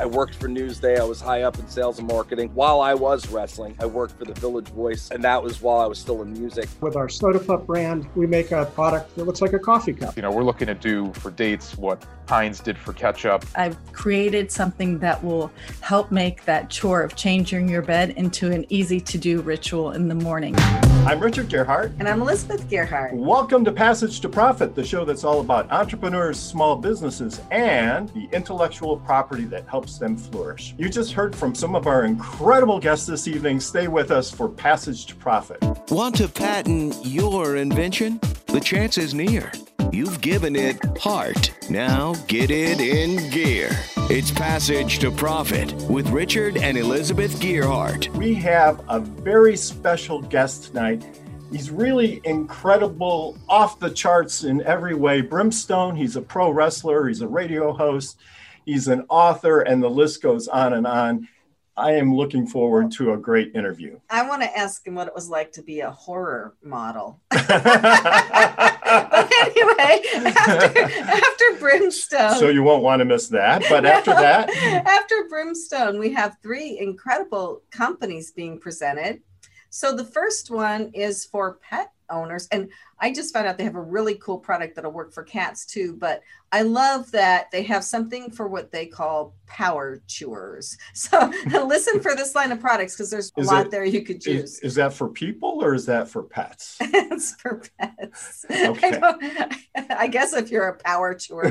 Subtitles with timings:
[0.00, 1.00] I worked for Newsday.
[1.00, 2.50] I was high up in sales and marketing.
[2.54, 5.86] While I was wrestling, I worked for the Village Voice, and that was while I
[5.86, 6.68] was still in music.
[6.80, 10.14] With our Soda Pup brand, we make a product that looks like a coffee cup.
[10.14, 13.44] You know, we're looking to do for dates what Heinz did for ketchup.
[13.56, 18.66] I've created something that will help make that chore of changing your bed into an
[18.68, 20.54] easy to do ritual in the morning.
[21.08, 21.94] I'm Richard Gearhart.
[21.98, 23.14] And I'm Elizabeth Gearhart.
[23.14, 28.28] Welcome to Passage to Profit, the show that's all about entrepreneurs, small businesses, and the
[28.32, 30.74] intellectual property that helps them flourish.
[30.76, 33.60] You just heard from some of our incredible guests this evening.
[33.60, 35.62] Stay with us for Passage to Profit.
[35.90, 38.20] Want to patent your invention?
[38.46, 39.50] The chance is near.
[39.92, 41.54] You've given it heart.
[41.70, 43.70] Now get it in gear.
[44.10, 48.08] It's Passage to Profit with Richard and Elizabeth Gearhart.
[48.14, 51.04] We have a very special guest tonight.
[51.50, 55.22] He's really incredible, off the charts in every way.
[55.22, 58.18] Brimstone, he's a pro wrestler, he's a radio host,
[58.68, 61.26] he's an author, and the list goes on and on.
[61.74, 63.98] I am looking forward to a great interview.
[64.10, 67.20] I want to ask him what it was like to be a horror model.
[67.30, 67.46] but
[69.32, 72.34] anyway, after, after Brimstone.
[72.34, 73.64] So you won't want to miss that.
[73.70, 74.50] But after that,
[74.86, 79.22] after Brimstone, we have three incredible companies being presented.
[79.70, 82.48] So the first one is for pet owners.
[82.50, 82.70] And
[83.00, 85.96] I just found out they have a really cool product that'll work for cats too.
[85.96, 90.76] But I love that they have something for what they call power chewers.
[90.94, 91.32] So
[91.64, 94.20] listen for this line of products because there's a is lot it, there you could
[94.20, 94.54] choose.
[94.54, 96.76] Is, is, that for people or is that for pets?
[96.80, 98.44] it's for pets.
[98.50, 98.98] Okay.
[99.00, 99.56] I,
[99.90, 101.46] I, guess if you're a power chewer,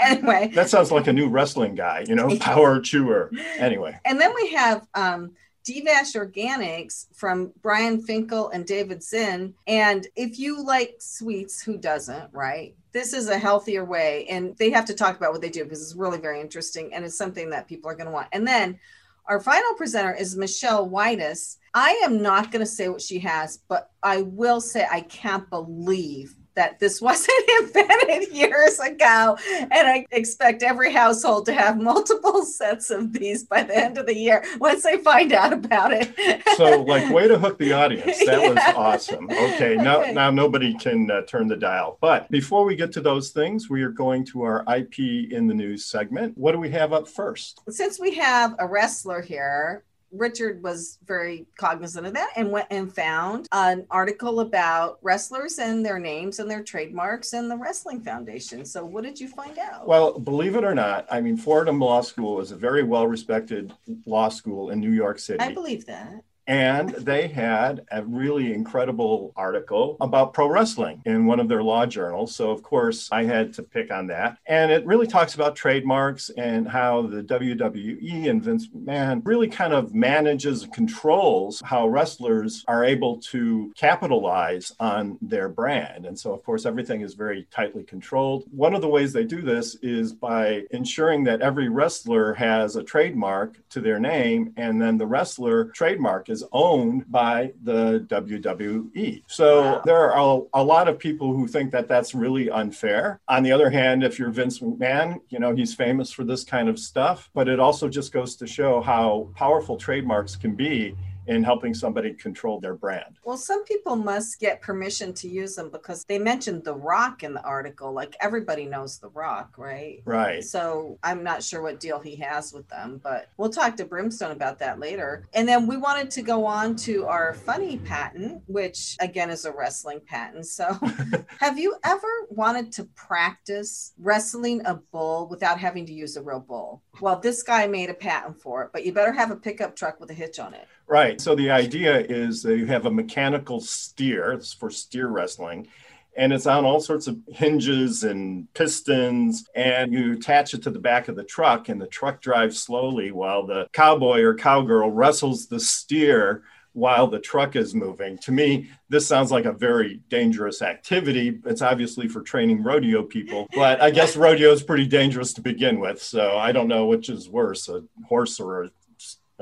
[0.00, 0.52] anyway.
[0.54, 3.30] That sounds like a new wrestling guy, you know, power chewer.
[3.58, 3.98] Anyway.
[4.04, 5.32] And then we have um,
[5.64, 9.54] D'vash Organics from Brian Finkel and David Czinn.
[9.66, 12.74] And if you like sweets, who doesn't, right?
[12.92, 14.26] This is a healthier way.
[14.28, 17.04] And they have to talk about what they do because it's really very interesting and
[17.04, 18.28] it's something that people are going to want.
[18.32, 18.78] And then
[19.26, 21.58] our final presenter is Michele Wytas.
[21.74, 25.48] I am not going to say what she has, but I will say I can't
[25.48, 29.36] believe that this wasn't invented years ago.
[29.50, 34.06] And I expect every household to have multiple sets of these by the end of
[34.06, 36.12] the year once they find out about it.
[36.56, 38.18] so, like, way to hook the audience.
[38.24, 38.48] That yeah.
[38.48, 39.30] was awesome.
[39.30, 41.98] Okay, now, now nobody can uh, turn the dial.
[42.00, 44.98] But before we get to those things, we are going to our IP
[45.30, 46.36] in the news segment.
[46.36, 47.60] What do we have up first?
[47.68, 52.94] Since we have a wrestler here, Richard was very cognizant of that and went and
[52.94, 58.64] found an article about wrestlers and their names and their trademarks and the Wrestling Foundation.
[58.64, 59.86] So, what did you find out?
[59.86, 63.72] Well, believe it or not, I mean, Fordham Law School is a very well respected
[64.06, 65.40] law school in New York City.
[65.40, 71.40] I believe that and they had a really incredible article about pro wrestling in one
[71.40, 72.34] of their law journals.
[72.34, 74.38] So, of course, I had to pick on that.
[74.46, 79.72] And it really talks about trademarks and how the WWE and Vince McMahon really kind
[79.72, 86.06] of manages and controls how wrestlers are able to capitalize on their brand.
[86.06, 88.44] And so, of course, everything is very tightly controlled.
[88.50, 92.82] One of the ways they do this is by ensuring that every wrestler has a
[92.82, 99.22] trademark to their name, and then the wrestler trademark is owned by the WWE.
[99.26, 103.20] So there are a, lot of people who think that that's really unfair.
[103.28, 106.68] On the other hand, if you're Vince McMahon, you know, he's famous for this kind
[106.68, 110.96] of stuff, but it also just goes to show how powerful trademarks can be
[111.26, 113.16] in helping somebody control their brand.
[113.24, 117.32] Well, some people must get permission to use them because they mentioned The Rock in
[117.32, 117.92] the article.
[117.92, 120.02] Like everybody knows The Rock, right?
[120.04, 120.42] Right.
[120.42, 124.32] So I'm not sure what deal he has with them, but we'll talk to Brimstone
[124.32, 125.28] about that later.
[125.34, 129.52] And then we wanted to go on to our funny patent, which again is a
[129.52, 130.46] wrestling patent.
[130.46, 130.78] So
[131.38, 136.40] have you ever wanted to practice wrestling a bull without having to use a real
[136.40, 136.82] bull?
[137.00, 140.00] Well, this guy made a patent for it, but you better have a pickup truck
[140.00, 140.66] with a hitch on it.
[140.86, 141.20] Right.
[141.20, 145.68] So the idea is that you have a mechanical steer, it's for steer wrestling,
[146.16, 150.78] and it's on all sorts of hinges and pistons, and you attach it to the
[150.78, 155.46] back of the truck, and the truck drives slowly while the cowboy or cowgirl wrestles
[155.46, 156.42] the steer
[156.74, 158.18] while the truck is moving.
[158.18, 161.40] To me, this sounds like a very dangerous activity.
[161.44, 165.80] It's obviously for training rodeo people, but I guess rodeo is pretty dangerous to begin
[165.80, 166.02] with.
[166.02, 168.70] So I don't know which is worse, a horse or a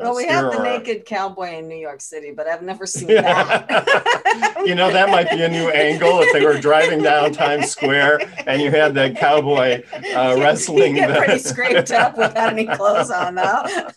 [0.02, 4.62] well, we have the naked cowboy in New York City, but I've never seen that.
[4.64, 8.20] you know, that might be a new angle if they were driving down Times Square
[8.46, 9.82] and you had that cowboy
[10.14, 10.96] uh, wrestling.
[10.96, 13.64] You get pretty scraped up without any clothes on, though.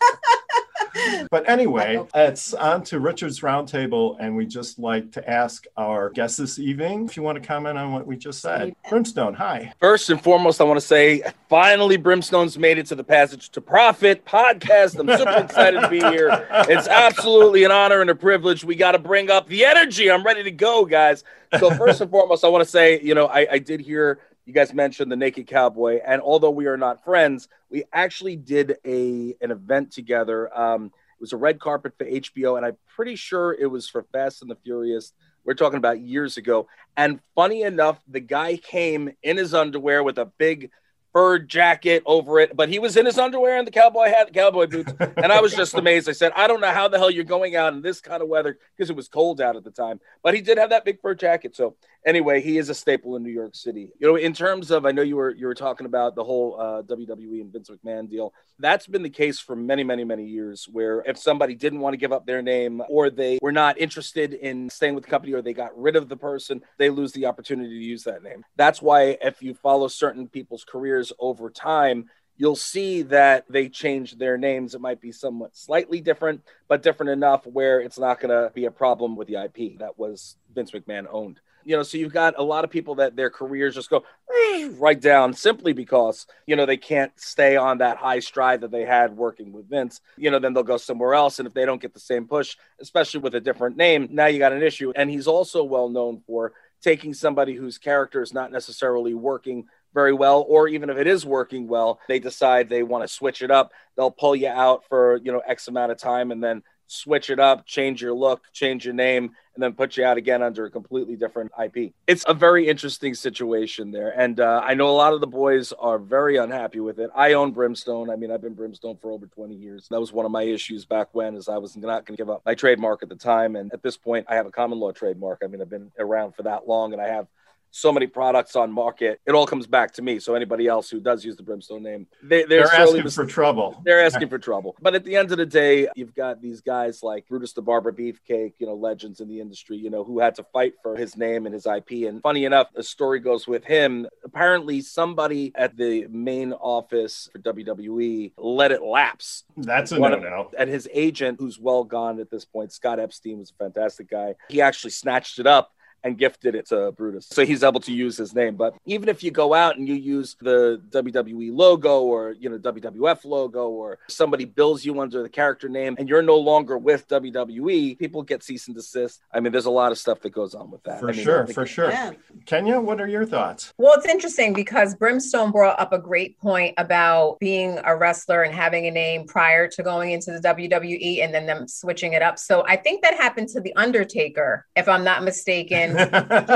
[1.30, 6.36] but anyway, it's on to Richard's Roundtable, and we just like to ask our guests
[6.36, 8.74] this evening if you want to comment on what we just said.
[8.88, 9.72] Brimstone, hi.
[9.80, 13.60] First and foremost, I want to say finally, Brimstone's made it to the Passage to
[13.60, 14.98] Profit podcast.
[14.98, 16.46] I'm super excited to be here.
[16.68, 18.64] It's absolutely an honor and a privilege.
[18.64, 20.10] We got to bring up the energy.
[20.10, 21.24] I'm ready to go, guys.
[21.58, 24.52] So, first and foremost, I want to say, you know, I, I did hear you
[24.52, 29.34] guys mentioned the Naked Cowboy, and although we are not friends, we actually did a
[29.40, 30.56] an event together.
[30.56, 34.02] Um, it was a red carpet for HBO, and I'm pretty sure it was for
[34.12, 35.12] Fast and the Furious.
[35.44, 36.68] We're talking about years ago.
[36.96, 40.70] And funny enough, the guy came in his underwear with a big
[41.14, 44.66] fur jacket over it, but he was in his underwear and the cowboy hat, cowboy
[44.66, 44.92] boots.
[45.16, 46.08] And I was just amazed.
[46.08, 48.28] I said, I don't know how the hell you're going out in this kind of
[48.28, 50.00] weather because it was cold out at the time.
[50.24, 51.54] But he did have that big fur jacket.
[51.54, 53.92] So anyway, he is a staple in New York City.
[54.00, 56.60] You know, in terms of, I know you were you were talking about the whole
[56.60, 58.34] uh, WWE and Vince McMahon deal.
[58.58, 60.68] That's been the case for many, many, many years.
[60.70, 64.34] Where if somebody didn't want to give up their name, or they were not interested
[64.34, 67.26] in staying with the company, or they got rid of the person, they lose the
[67.26, 68.44] opportunity to use that name.
[68.56, 72.06] That's why if you follow certain people's careers over time
[72.36, 74.74] you'll see that they change their names.
[74.74, 78.64] It might be somewhat slightly different, but different enough where it's not going to be
[78.64, 81.40] a problem with the IP that was Vince McMahon owned.
[81.66, 84.68] You know, so you've got a lot of people that their careers just go eh,
[84.72, 88.84] right down simply because, you know, they can't stay on that high stride that they
[88.84, 90.02] had working with Vince.
[90.18, 91.38] You know, then they'll go somewhere else.
[91.38, 94.38] And if they don't get the same push, especially with a different name, now you
[94.38, 94.92] got an issue.
[94.94, 96.52] And he's also well known for
[96.82, 101.24] taking somebody whose character is not necessarily working very well or even if it is
[101.24, 103.72] working well they decide they want to switch it up.
[103.96, 107.40] They'll pull you out for you know x amount of time and then switch it
[107.40, 110.70] up change your look change your name and then put you out again under a
[110.70, 115.14] completely different ip it's a very interesting situation there and uh, i know a lot
[115.14, 117.10] of the boys are very unhappy with it.
[117.14, 118.10] I own brimstone.
[118.10, 119.88] I mean i've been brimstone for over 20 years.
[119.90, 122.30] That was one of my issues back when is i was not going to give
[122.30, 124.92] up my trademark at the time and at this point i have a common law
[124.92, 125.40] trademark.
[125.42, 127.26] I mean i've been around for that long and i have
[127.74, 129.20] so many products on market.
[129.26, 130.20] It all comes back to me.
[130.20, 133.26] So anybody else who does use the Brimstone name, they, they're, they're asking mis- for
[133.26, 133.82] trouble.
[133.84, 134.76] They're asking for trouble.
[134.80, 137.92] But at the end of the day, you've got these guys like Brutus the Barber
[137.92, 141.16] Beefcake, you know, legends in the industry, you know, who had to fight for his
[141.16, 142.08] name and his IP.
[142.08, 144.06] And funny enough, the story goes with him.
[144.24, 149.44] Apparently, somebody at the main office for WWE let it lapse.
[149.56, 150.50] That's a no no.
[150.56, 154.36] And his agent, who's well gone at this point, Scott Epstein, was a fantastic guy.
[154.48, 155.72] He actually snatched it up
[156.04, 157.26] and gifted it to Brutus.
[157.26, 158.56] So he's able to use his name.
[158.56, 162.58] But even if you go out and you use the WWE logo or, you know,
[162.58, 167.08] WWF logo or somebody bills you under the character name and you're no longer with
[167.08, 169.22] WWE, people get cease and desist.
[169.32, 171.00] I mean, there's a lot of stuff that goes on with that.
[171.00, 171.90] For I mean, sure, for sure.
[171.90, 172.12] Yeah.
[172.44, 173.72] Kenya, what are your thoughts?
[173.78, 178.54] Well, it's interesting because Brimstone brought up a great point about being a wrestler and
[178.54, 182.38] having a name prior to going into the WWE and then them switching it up.
[182.38, 185.93] So I think that happened to The Undertaker, if I'm not mistaken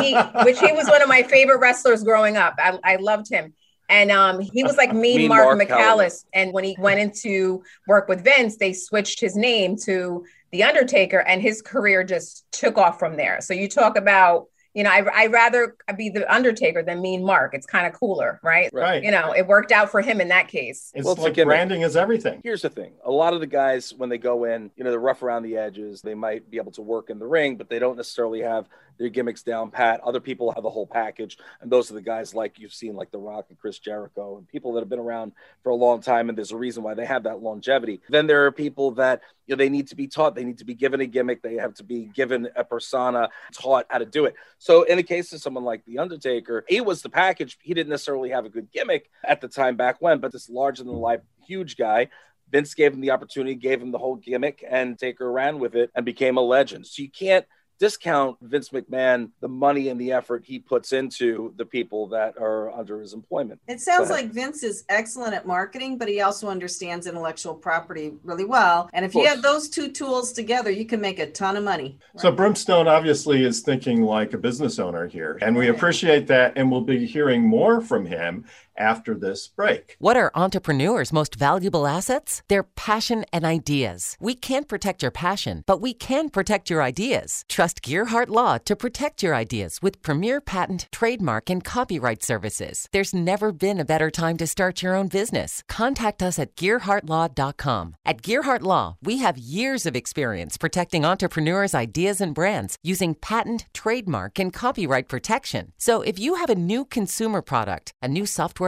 [0.02, 0.14] he,
[0.44, 2.55] which he was one of my favorite wrestlers growing up.
[2.58, 3.55] I, I loved him.
[3.88, 6.25] And um, he was like Mean, mean Mark, Mark McAllis.
[6.32, 11.21] And when he went into work with Vince, they switched his name to The Undertaker,
[11.21, 13.40] and his career just took off from there.
[13.40, 17.52] So you talk about you know, I I rather be the Undertaker than Mean Mark.
[17.52, 18.71] It's kind of cooler, right?
[18.73, 19.02] Right.
[19.02, 20.92] You know, it worked out for him in that case.
[20.95, 22.40] It's well, like branding is everything.
[22.45, 25.00] Here's the thing: a lot of the guys, when they go in, you know, they're
[25.00, 26.02] rough around the edges.
[26.02, 28.68] They might be able to work in the ring, but they don't necessarily have
[28.99, 30.00] their gimmicks down pat.
[30.00, 33.11] Other people have the whole package, and those are the guys like you've seen, like
[33.11, 36.28] The Rock and Chris Jericho, and people that have been around for a long time.
[36.28, 38.00] And there's a reason why they have that longevity.
[38.09, 40.35] Then there are people that you know they need to be taught.
[40.35, 41.43] They need to be given a gimmick.
[41.43, 44.35] They have to be given a persona, taught how to do it.
[44.59, 47.59] So in the case of someone like The Undertaker, he was the package.
[47.62, 50.85] He didn't necessarily have a good gimmick at the time back when, but this larger
[50.85, 52.09] than life, huge guy.
[52.50, 55.90] Vince gave him the opportunity, gave him the whole gimmick, and Taker ran with it
[55.95, 56.87] and became a legend.
[56.87, 57.45] So you can't
[57.78, 62.70] discount Vince McMahon the money and the effort he puts into the people that are
[62.73, 63.61] under his employment.
[63.68, 68.44] It sounds like Vince is excellent at marketing, but he also understands intellectual property really
[68.44, 68.90] well.
[68.92, 71.99] And if you have those two tools together, you can make a ton of money.
[72.14, 72.23] Right?
[72.23, 76.54] So Brimstone obviously is thinking like a business owner here, and we appreciate that.
[76.56, 78.44] And we'll be hearing more from him
[78.78, 79.97] after this break.
[79.99, 82.42] What are entrepreneurs' most valuable assets?
[82.49, 84.16] Their passion and ideas.
[84.20, 87.44] We can't protect your passion, but we can protect your ideas.
[87.49, 92.87] Trust Gearhart Law to protect your ideas with premier patent, trademark, and copyright services.
[92.92, 95.62] There's never been a better time to start your own business.
[95.68, 97.97] Contact us at GearhartLaw.com.
[98.04, 103.66] At Gearhart Law, we have years of experience protecting entrepreneurs' ideas and brands using patent,
[103.75, 105.73] trademark, and copyright protection.
[105.78, 108.68] So if you have a new consumer product, a new software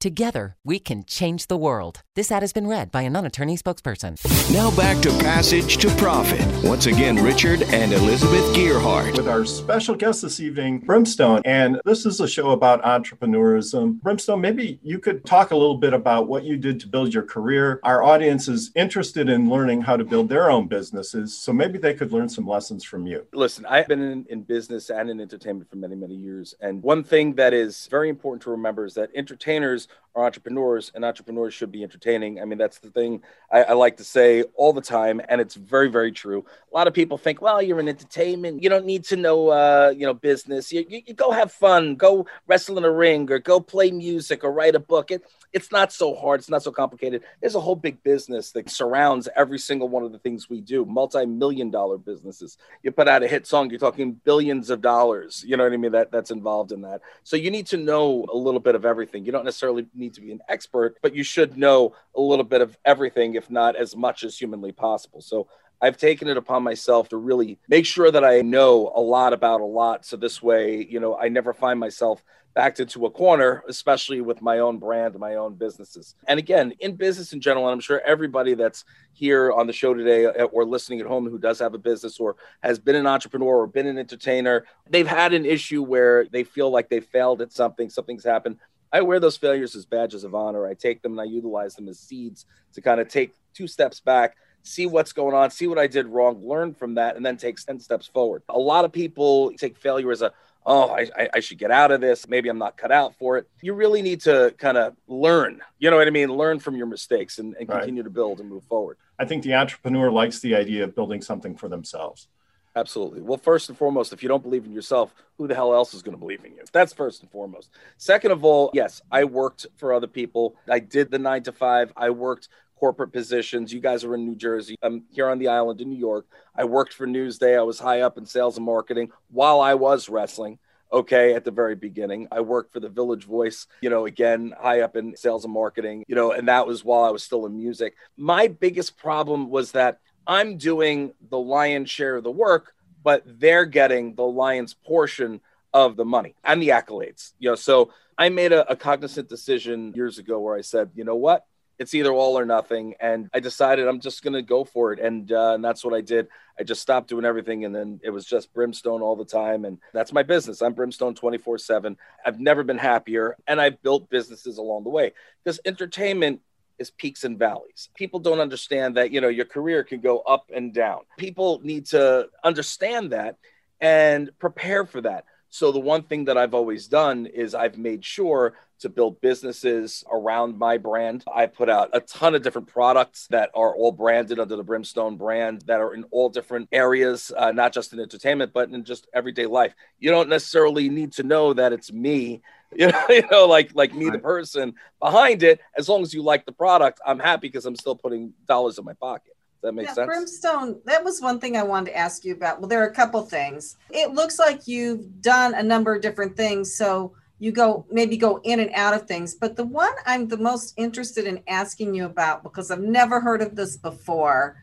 [0.00, 2.02] Together, we can change the world.
[2.14, 4.14] This ad has been read by a non attorney spokesperson.
[4.52, 6.46] Now back to Passage to Profit.
[6.62, 9.16] Once again, Richard and Elizabeth Gearhart.
[9.16, 11.42] With our special guest this evening, Brimstone.
[11.44, 14.00] And this is a show about entrepreneurism.
[14.00, 17.24] Brimstone, maybe you could talk a little bit about what you did to build your
[17.24, 17.80] career.
[17.82, 21.36] Our audience is interested in learning how to build their own businesses.
[21.36, 23.26] So maybe they could learn some lessons from you.
[23.32, 26.54] Listen, I've been in, in business and in entertainment for many, many years.
[26.60, 31.04] And one thing that is very important to remember is that entertainers are entrepreneurs and
[31.04, 32.40] entrepreneurs should be entertaining.
[32.40, 35.20] I mean, that's the thing I, I, like to say all the time.
[35.28, 36.44] And it's very, very true.
[36.72, 38.62] A lot of people think, well, you're in entertainment.
[38.62, 40.72] You don't need to know, uh, you know, business.
[40.72, 44.42] You, you, you, go have fun, go wrestle in a ring or go play music
[44.42, 45.10] or write a book.
[45.10, 46.40] It, it's not so hard.
[46.40, 47.22] It's not so complicated.
[47.40, 50.84] There's a whole big business that surrounds every single one of the things we do,
[50.84, 52.58] multi-million dollar businesses.
[52.82, 55.44] You put out a hit song, you're talking billions of dollars.
[55.46, 55.92] You know what I mean?
[55.92, 57.00] That that's involved in that.
[57.24, 59.24] So you need to know a little bit of everything.
[59.24, 62.60] You don't necessarily need to be an expert, but you should know a little bit
[62.60, 65.20] of everything, if not as much as humanly possible.
[65.20, 65.48] So
[65.80, 69.60] I've taken it upon myself to really make sure that I know a lot about
[69.60, 70.04] a lot.
[70.04, 72.22] So this way, you know, I never find myself
[72.54, 76.16] backed into a corner, especially with my own brand, my own businesses.
[76.26, 79.94] And again, in business in general, and I'm sure everybody that's here on the show
[79.94, 83.06] today uh, or listening at home who does have a business or has been an
[83.06, 87.40] entrepreneur or been an entertainer, they've had an issue where they feel like they failed
[87.42, 88.56] at something, something's happened.
[88.92, 90.66] I wear those failures as badges of honor.
[90.66, 94.00] I take them and I utilize them as seeds to kind of take two steps
[94.00, 97.36] back, see what's going on, see what I did wrong, learn from that, and then
[97.36, 98.42] take 10 steps forward.
[98.48, 100.32] A lot of people take failure as a,
[100.66, 102.28] oh, I, I should get out of this.
[102.28, 103.48] Maybe I'm not cut out for it.
[103.62, 106.30] You really need to kind of learn, you know what I mean?
[106.30, 108.06] Learn from your mistakes and, and continue right.
[108.06, 108.98] to build and move forward.
[109.18, 112.28] I think the entrepreneur likes the idea of building something for themselves.
[112.76, 113.20] Absolutely.
[113.20, 116.02] Well, first and foremost, if you don't believe in yourself, who the hell else is
[116.02, 116.62] going to believe in you?
[116.70, 117.70] That's first and foremost.
[117.96, 120.54] Second of all, yes, I worked for other people.
[120.68, 121.92] I did the nine to five.
[121.96, 122.48] I worked
[122.78, 123.72] corporate positions.
[123.72, 124.76] You guys are in New Jersey.
[124.82, 126.26] I'm here on the island in New York.
[126.54, 127.58] I worked for Newsday.
[127.58, 130.58] I was high up in sales and marketing while I was wrestling.
[130.90, 134.80] Okay, at the very beginning, I worked for the Village Voice, you know, again, high
[134.80, 137.54] up in sales and marketing, you know, and that was while I was still in
[137.54, 137.94] music.
[138.16, 142.72] My biggest problem was that I'm doing the lion's share of the work,
[143.04, 145.42] but they're getting the lion's portion
[145.74, 147.32] of the money and the accolades.
[147.38, 151.04] You know, so I made a, a cognizant decision years ago where I said, you
[151.04, 151.44] know what?
[151.78, 152.94] It's either all or nothing.
[153.00, 155.00] And I decided I'm just going to go for it.
[155.00, 156.28] And, uh, and that's what I did.
[156.58, 157.64] I just stopped doing everything.
[157.64, 159.64] And then it was just brimstone all the time.
[159.64, 160.60] And that's my business.
[160.60, 161.96] I'm brimstone 24 7.
[162.26, 163.36] I've never been happier.
[163.46, 165.12] And I've built businesses along the way
[165.44, 166.40] because entertainment
[166.78, 167.88] is peaks and valleys.
[167.96, 171.00] People don't understand that, you know, your career can go up and down.
[171.16, 173.36] People need to understand that
[173.80, 175.24] and prepare for that.
[175.50, 180.04] So the one thing that I've always done is I've made sure to build businesses
[180.12, 181.24] around my brand.
[181.32, 185.16] I put out a ton of different products that are all branded under the Brimstone
[185.16, 189.08] brand that are in all different areas, uh, not just in entertainment, but in just
[189.12, 189.74] everyday life.
[189.98, 192.42] You don't necessarily need to know that it's me
[192.76, 195.60] you know, you know, like like me, the person behind it.
[195.76, 198.84] As long as you like the product, I'm happy because I'm still putting dollars in
[198.84, 199.37] my pocket.
[199.62, 200.06] That makes yeah, sense.
[200.06, 202.60] Brimstone, that was one thing I wanted to ask you about.
[202.60, 203.76] Well, there are a couple things.
[203.90, 206.74] It looks like you've done a number of different things.
[206.74, 209.34] So you go maybe go in and out of things.
[209.34, 213.42] But the one I'm the most interested in asking you about, because I've never heard
[213.42, 214.56] of this before,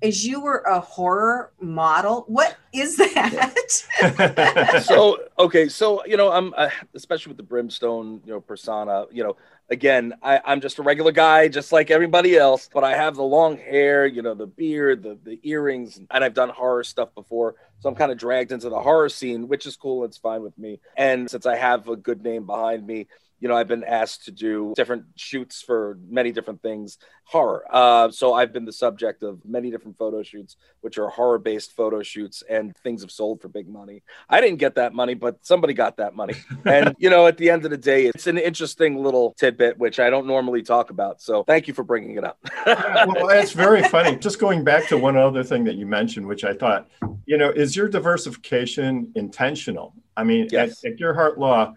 [0.00, 2.24] is you were a horror model.
[2.28, 4.82] What is that?
[4.86, 9.06] so okay, so you know, I'm uh, especially with the brimstone, you know, persona.
[9.10, 9.36] You know,
[9.68, 12.68] again, I, I'm just a regular guy, just like everybody else.
[12.72, 16.34] But I have the long hair, you know, the beard, the the earrings, and I've
[16.34, 17.54] done horror stuff before.
[17.80, 20.04] So I'm kind of dragged into the horror scene, which is cool.
[20.04, 20.80] It's fine with me.
[20.96, 23.06] And since I have a good name behind me,
[23.40, 27.66] you know, I've been asked to do different shoots for many different things, horror.
[27.70, 31.72] Uh, so I've been the subject of many different photo shoots, which are horror based
[31.72, 34.02] photo shoots, and things have sold for big money.
[34.28, 36.34] I didn't get that money, but somebody got that money.
[36.64, 40.00] and, you know, at the end of the day, it's an interesting little tidbit, which
[40.00, 41.20] I don't normally talk about.
[41.20, 42.38] So thank you for bringing it up.
[42.66, 44.16] yeah, well, it's very funny.
[44.16, 46.88] Just going back to one other thing that you mentioned, which I thought,
[47.26, 49.92] you know, is your diversification intentional?
[50.16, 50.84] I mean, yes.
[50.84, 51.74] at, at Gearhart Law,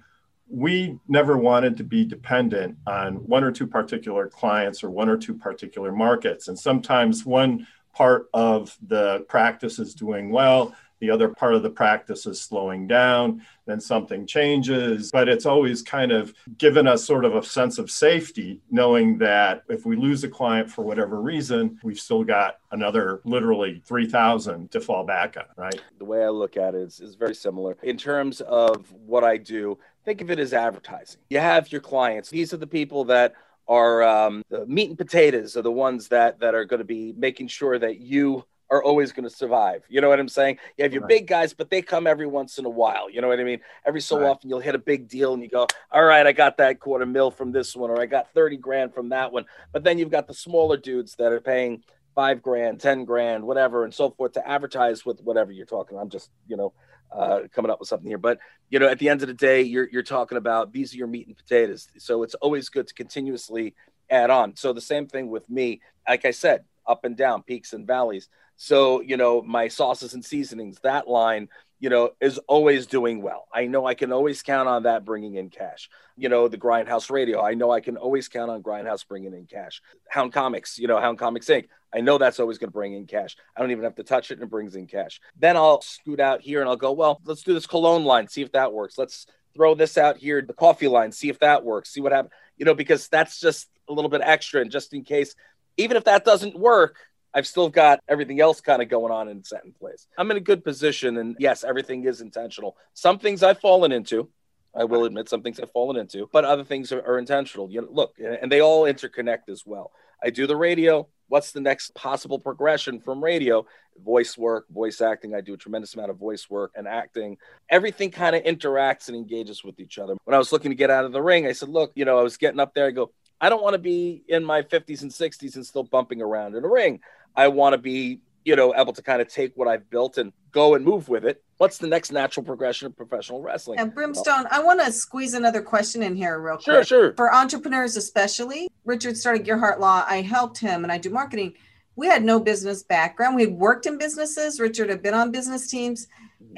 [0.49, 5.17] we never wanted to be dependent on one or two particular clients or one or
[5.17, 6.47] two particular markets.
[6.47, 11.69] And sometimes one part of the practice is doing well, the other part of the
[11.69, 15.11] practice is slowing down, then something changes.
[15.11, 19.63] But it's always kind of given us sort of a sense of safety, knowing that
[19.69, 24.81] if we lose a client for whatever reason, we've still got another literally 3,000 to
[24.81, 25.81] fall back on, right?
[25.97, 27.77] The way I look at it is, is very similar.
[27.83, 31.21] In terms of what I do, think of it as advertising.
[31.29, 33.33] You have your clients, these are the people that
[33.67, 37.13] are um, the meat and potatoes are the ones that that are going to be
[37.15, 39.83] making sure that you are always going to survive.
[39.89, 40.59] You know what I'm saying?
[40.77, 41.09] You have your right.
[41.09, 43.09] big guys, but they come every once in a while.
[43.09, 43.61] You know what I mean?
[43.85, 44.29] Every so right.
[44.29, 47.05] often you'll hit a big deal and you go, all right, I got that quarter
[47.05, 49.45] mil from this one, or I got 30 grand from that one.
[49.71, 51.83] But then you've got the smaller dudes that are paying
[52.13, 55.97] five grand, 10 grand, whatever, and so forth to advertise with whatever you're talking.
[55.97, 56.73] I'm just, you know,
[57.11, 58.17] uh, coming up with something here.
[58.17, 60.97] But you know, at the end of the day, you're you're talking about these are
[60.97, 61.87] your meat and potatoes.
[61.97, 63.75] So it's always good to continuously
[64.09, 64.55] add on.
[64.55, 65.81] So the same thing with me.
[66.07, 68.29] Like I said, up and down, peaks and valleys.
[68.61, 71.47] So you know, my sauces and seasonings, that line,
[71.79, 73.47] you know, is always doing well.
[73.53, 75.89] I know I can always count on that bringing in cash.
[76.17, 79.45] You know, the Grindhouse Radio, I know I can always count on Grindhouse bringing in
[79.45, 79.81] cash.
[80.09, 81.67] Hound Comics, you know, Hound Comics Inc.
[81.93, 83.37] I know that's always going to bring in cash.
[83.55, 85.21] I don't even have to touch it and it brings in cash.
[85.37, 88.41] Then I'll scoot out here and I'll go, well, let's do this cologne line, see
[88.41, 88.97] if that works.
[88.97, 89.25] Let's
[89.55, 92.33] throw this out here, the coffee line, see if that works, see what happens.
[92.57, 94.59] You know, because that's just a little bit extra.
[94.59, 95.33] And just in case,
[95.77, 96.97] even if that doesn't work,
[97.33, 100.07] I've still got everything else kind of going on and set in place.
[100.17, 101.17] I'm in a good position.
[101.17, 102.75] And yes, everything is intentional.
[102.93, 104.29] Some things I've fallen into.
[104.75, 107.71] I will admit some things I've fallen into, but other things are, are intentional.
[107.71, 109.91] You know, look, and they all interconnect as well.
[110.23, 111.07] I do the radio.
[111.27, 113.65] What's the next possible progression from radio?
[114.03, 115.33] Voice work, voice acting.
[115.33, 117.37] I do a tremendous amount of voice work and acting.
[117.69, 120.15] Everything kind of interacts and engages with each other.
[120.25, 122.19] When I was looking to get out of the ring, I said, Look, you know,
[122.19, 122.87] I was getting up there.
[122.87, 123.11] I go,
[123.41, 126.63] I don't want to be in my 50s and 60s and still bumping around in
[126.63, 126.99] a ring.
[127.35, 130.31] I want to be you know, able to kind of take what I've built and
[130.51, 131.43] go and move with it.
[131.57, 133.79] What's the next natural progression of professional wrestling?
[133.79, 136.87] And Brimstone, I want to squeeze another question in here real sure, quick.
[136.87, 137.13] Sure, sure.
[137.15, 140.03] For entrepreneurs especially, Richard started Gearhart Law.
[140.07, 141.53] I helped him and I do marketing.
[141.95, 143.35] We had no business background.
[143.35, 144.59] We had worked in businesses.
[144.59, 146.07] Richard had been on business teams.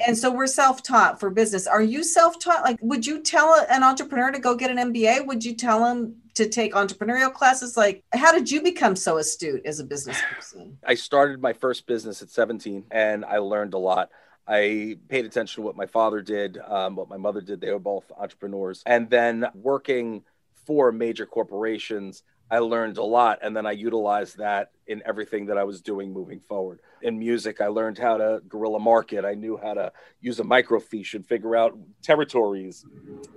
[0.06, 1.66] And so we're self-taught for business.
[1.66, 2.62] Are you self-taught?
[2.62, 5.26] Like, would you tell an entrepreneur to go get an MBA?
[5.26, 7.76] Would you tell him to take entrepreneurial classes?
[7.76, 10.78] Like, how did you become so astute as a business person?
[10.86, 14.10] I started my first business at 17 and I learned a lot.
[14.46, 17.60] I paid attention to what my father did, um, what my mother did.
[17.60, 18.82] They were both entrepreneurs.
[18.86, 20.24] And then working
[20.66, 23.38] for major corporations, I learned a lot.
[23.40, 26.80] And then I utilized that in everything that I was doing moving forward.
[27.00, 29.24] In music, I learned how to guerrilla market.
[29.24, 32.84] I knew how to use a microfiche and figure out territories,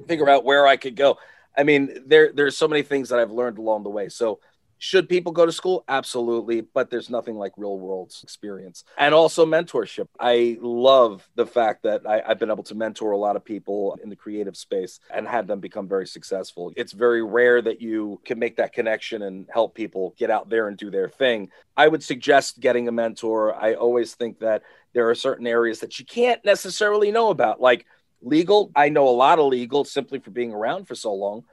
[0.06, 1.18] figure out where I could go.
[1.58, 4.10] I mean, there there's so many things that I've learned along the way.
[4.10, 4.42] So
[4.86, 5.84] should people go to school?
[5.88, 10.08] Absolutely, but there's nothing like real world experience and also mentorship.
[10.20, 13.98] I love the fact that I, have been able to mentor a lot of people
[14.04, 16.72] in the creative space and had them become very successful.
[16.78, 20.68] It's very rare that you can make that connection and help people get out there
[20.68, 21.50] and do their thing.
[21.76, 23.56] I would suggest getting a mentor.
[23.56, 24.62] I always think that
[24.94, 27.88] there are certain areas that you can't necessarily know about, like
[28.22, 28.72] legal.
[28.76, 31.44] I know a lot of legal simply for being around for so long.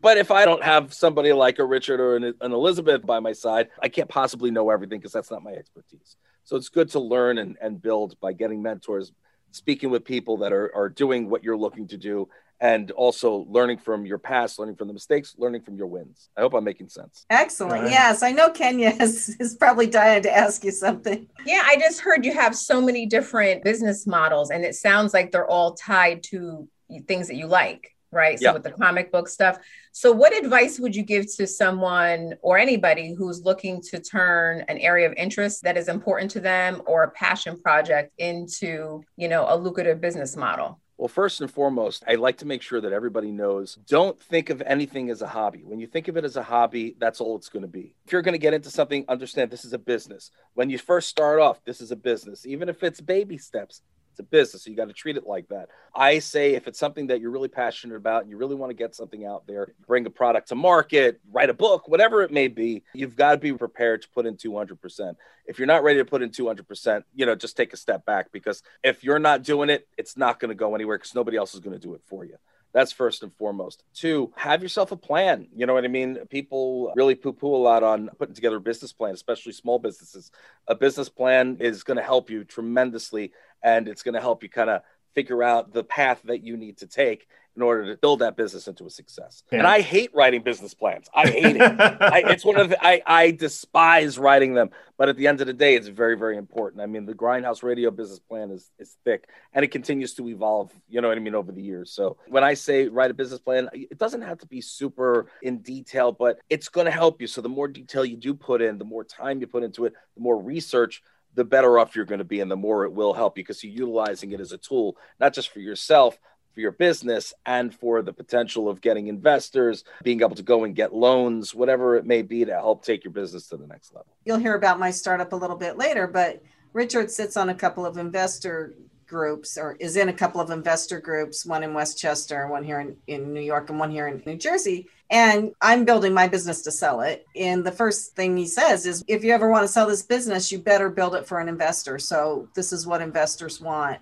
[0.00, 3.32] But if I don't have somebody like a Richard or an, an Elizabeth by my
[3.32, 6.16] side, I can't possibly know everything because that's not my expertise.
[6.44, 9.12] So it's good to learn and, and build by getting mentors,
[9.50, 12.28] speaking with people that are, are doing what you're looking to do,
[12.60, 16.30] and also learning from your past, learning from the mistakes, learning from your wins.
[16.36, 17.24] I hope I'm making sense.
[17.30, 17.82] Excellent.
[17.82, 17.90] Right.
[17.90, 21.28] Yes, I know Kenya is, is probably dying to ask you something.
[21.44, 25.32] Yeah, I just heard you have so many different business models, and it sounds like
[25.32, 26.68] they're all tied to
[27.06, 28.38] things that you like right?
[28.38, 28.52] So yeah.
[28.52, 29.58] with the comic book stuff.
[29.92, 34.78] So what advice would you give to someone or anybody who's looking to turn an
[34.78, 39.46] area of interest that is important to them or a passion project into, you know,
[39.48, 40.80] a lucrative business model?
[40.98, 44.60] Well, first and foremost, I like to make sure that everybody knows don't think of
[44.62, 45.62] anything as a hobby.
[45.62, 47.94] When you think of it as a hobby, that's all it's going to be.
[48.04, 50.32] If you're going to get into something, understand this is a business.
[50.54, 52.44] When you first start off, this is a business.
[52.46, 53.80] Even if it's baby steps,
[54.18, 54.64] It's a business.
[54.64, 55.68] So you got to treat it like that.
[55.94, 58.74] I say if it's something that you're really passionate about and you really want to
[58.74, 62.48] get something out there, bring a product to market, write a book, whatever it may
[62.48, 65.14] be, you've got to be prepared to put in 200%.
[65.46, 68.32] If you're not ready to put in 200%, you know, just take a step back
[68.32, 71.54] because if you're not doing it, it's not going to go anywhere because nobody else
[71.54, 72.38] is going to do it for you.
[72.72, 73.82] That's first and foremost.
[73.94, 75.48] Two, have yourself a plan.
[75.56, 76.18] You know what I mean?
[76.28, 80.30] People really poo poo a lot on putting together a business plan, especially small businesses.
[80.66, 84.48] A business plan is going to help you tremendously and it's going to help you
[84.48, 84.82] kind of
[85.14, 87.26] figure out the path that you need to take
[87.58, 89.42] in order to build that business into a success.
[89.50, 89.58] Yeah.
[89.58, 91.08] And I hate writing business plans.
[91.12, 91.60] I hate it.
[91.80, 94.70] I, it's one of the, I, I despise writing them.
[94.96, 96.82] But at the end of the day, it's very, very important.
[96.82, 100.70] I mean, the Grindhouse Radio business plan is, is thick and it continues to evolve,
[100.88, 101.90] you know what I mean, over the years.
[101.90, 105.58] So when I say write a business plan, it doesn't have to be super in
[105.58, 107.26] detail, but it's going to help you.
[107.26, 109.94] So the more detail you do put in, the more time you put into it,
[110.14, 111.02] the more research,
[111.38, 113.62] the better off you're going to be and the more it will help you because
[113.62, 116.18] you're utilizing it as a tool, not just for yourself,
[116.52, 120.74] for your business and for the potential of getting investors, being able to go and
[120.74, 124.12] get loans, whatever it may be to help take your business to the next level.
[124.24, 127.86] You'll hear about my startup a little bit later, but Richard sits on a couple
[127.86, 128.74] of investor
[129.06, 132.96] groups or is in a couple of investor groups, one in Westchester, one here in,
[133.06, 134.88] in New York, and one here in New Jersey.
[135.10, 137.26] And I'm building my business to sell it.
[137.34, 140.52] And the first thing he says is if you ever want to sell this business,
[140.52, 141.98] you better build it for an investor.
[141.98, 144.00] So this is what investors want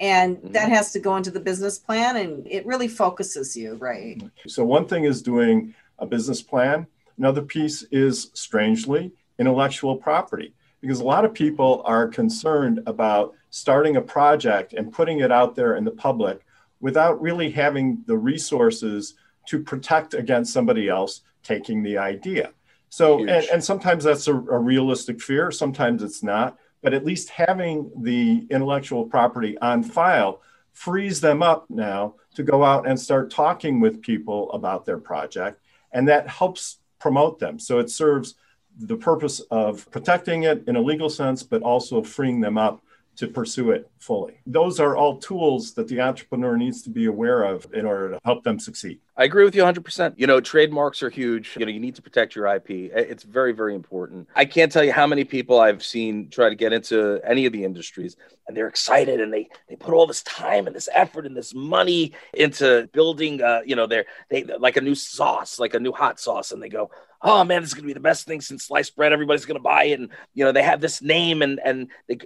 [0.00, 0.52] and mm-hmm.
[0.52, 4.64] that has to go into the business plan and it really focuses you right so
[4.64, 6.86] one thing is doing a business plan
[7.18, 13.96] another piece is strangely intellectual property because a lot of people are concerned about starting
[13.96, 16.44] a project and putting it out there in the public
[16.80, 19.14] without really having the resources
[19.46, 22.52] to protect against somebody else taking the idea
[22.88, 27.30] so and, and, sometimes that's a, a realistic fear sometimes it's not but at least
[27.30, 30.40] having the intellectual property on file
[30.76, 35.60] frees them up now to go out and start talking with people about their project.
[35.92, 37.58] And that helps promote them.
[37.58, 38.34] So it serves
[38.78, 42.82] the purpose of protecting it in a legal sense, but also freeing them up
[43.16, 44.34] to pursue it fully.
[44.46, 48.20] Those are all tools that the entrepreneur needs to be aware of in order to
[48.26, 49.00] help them succeed.
[49.18, 50.14] I agree with you 100%.
[50.18, 51.56] You know, trademarks are huge.
[51.58, 52.68] You know, you need to protect your IP.
[52.68, 54.28] It's very, very important.
[54.36, 57.52] I can't tell you how many people I've seen try to get into any of
[57.54, 61.24] the industries and they're excited and they they put all this time and this effort
[61.24, 65.72] and this money into building uh, you know, they're they like a new sauce, like
[65.72, 66.90] a new hot sauce and they go,
[67.22, 69.14] "Oh man, this is going to be the best thing since sliced bread.
[69.14, 72.18] Everybody's going to buy it." And you know, they have this name and and they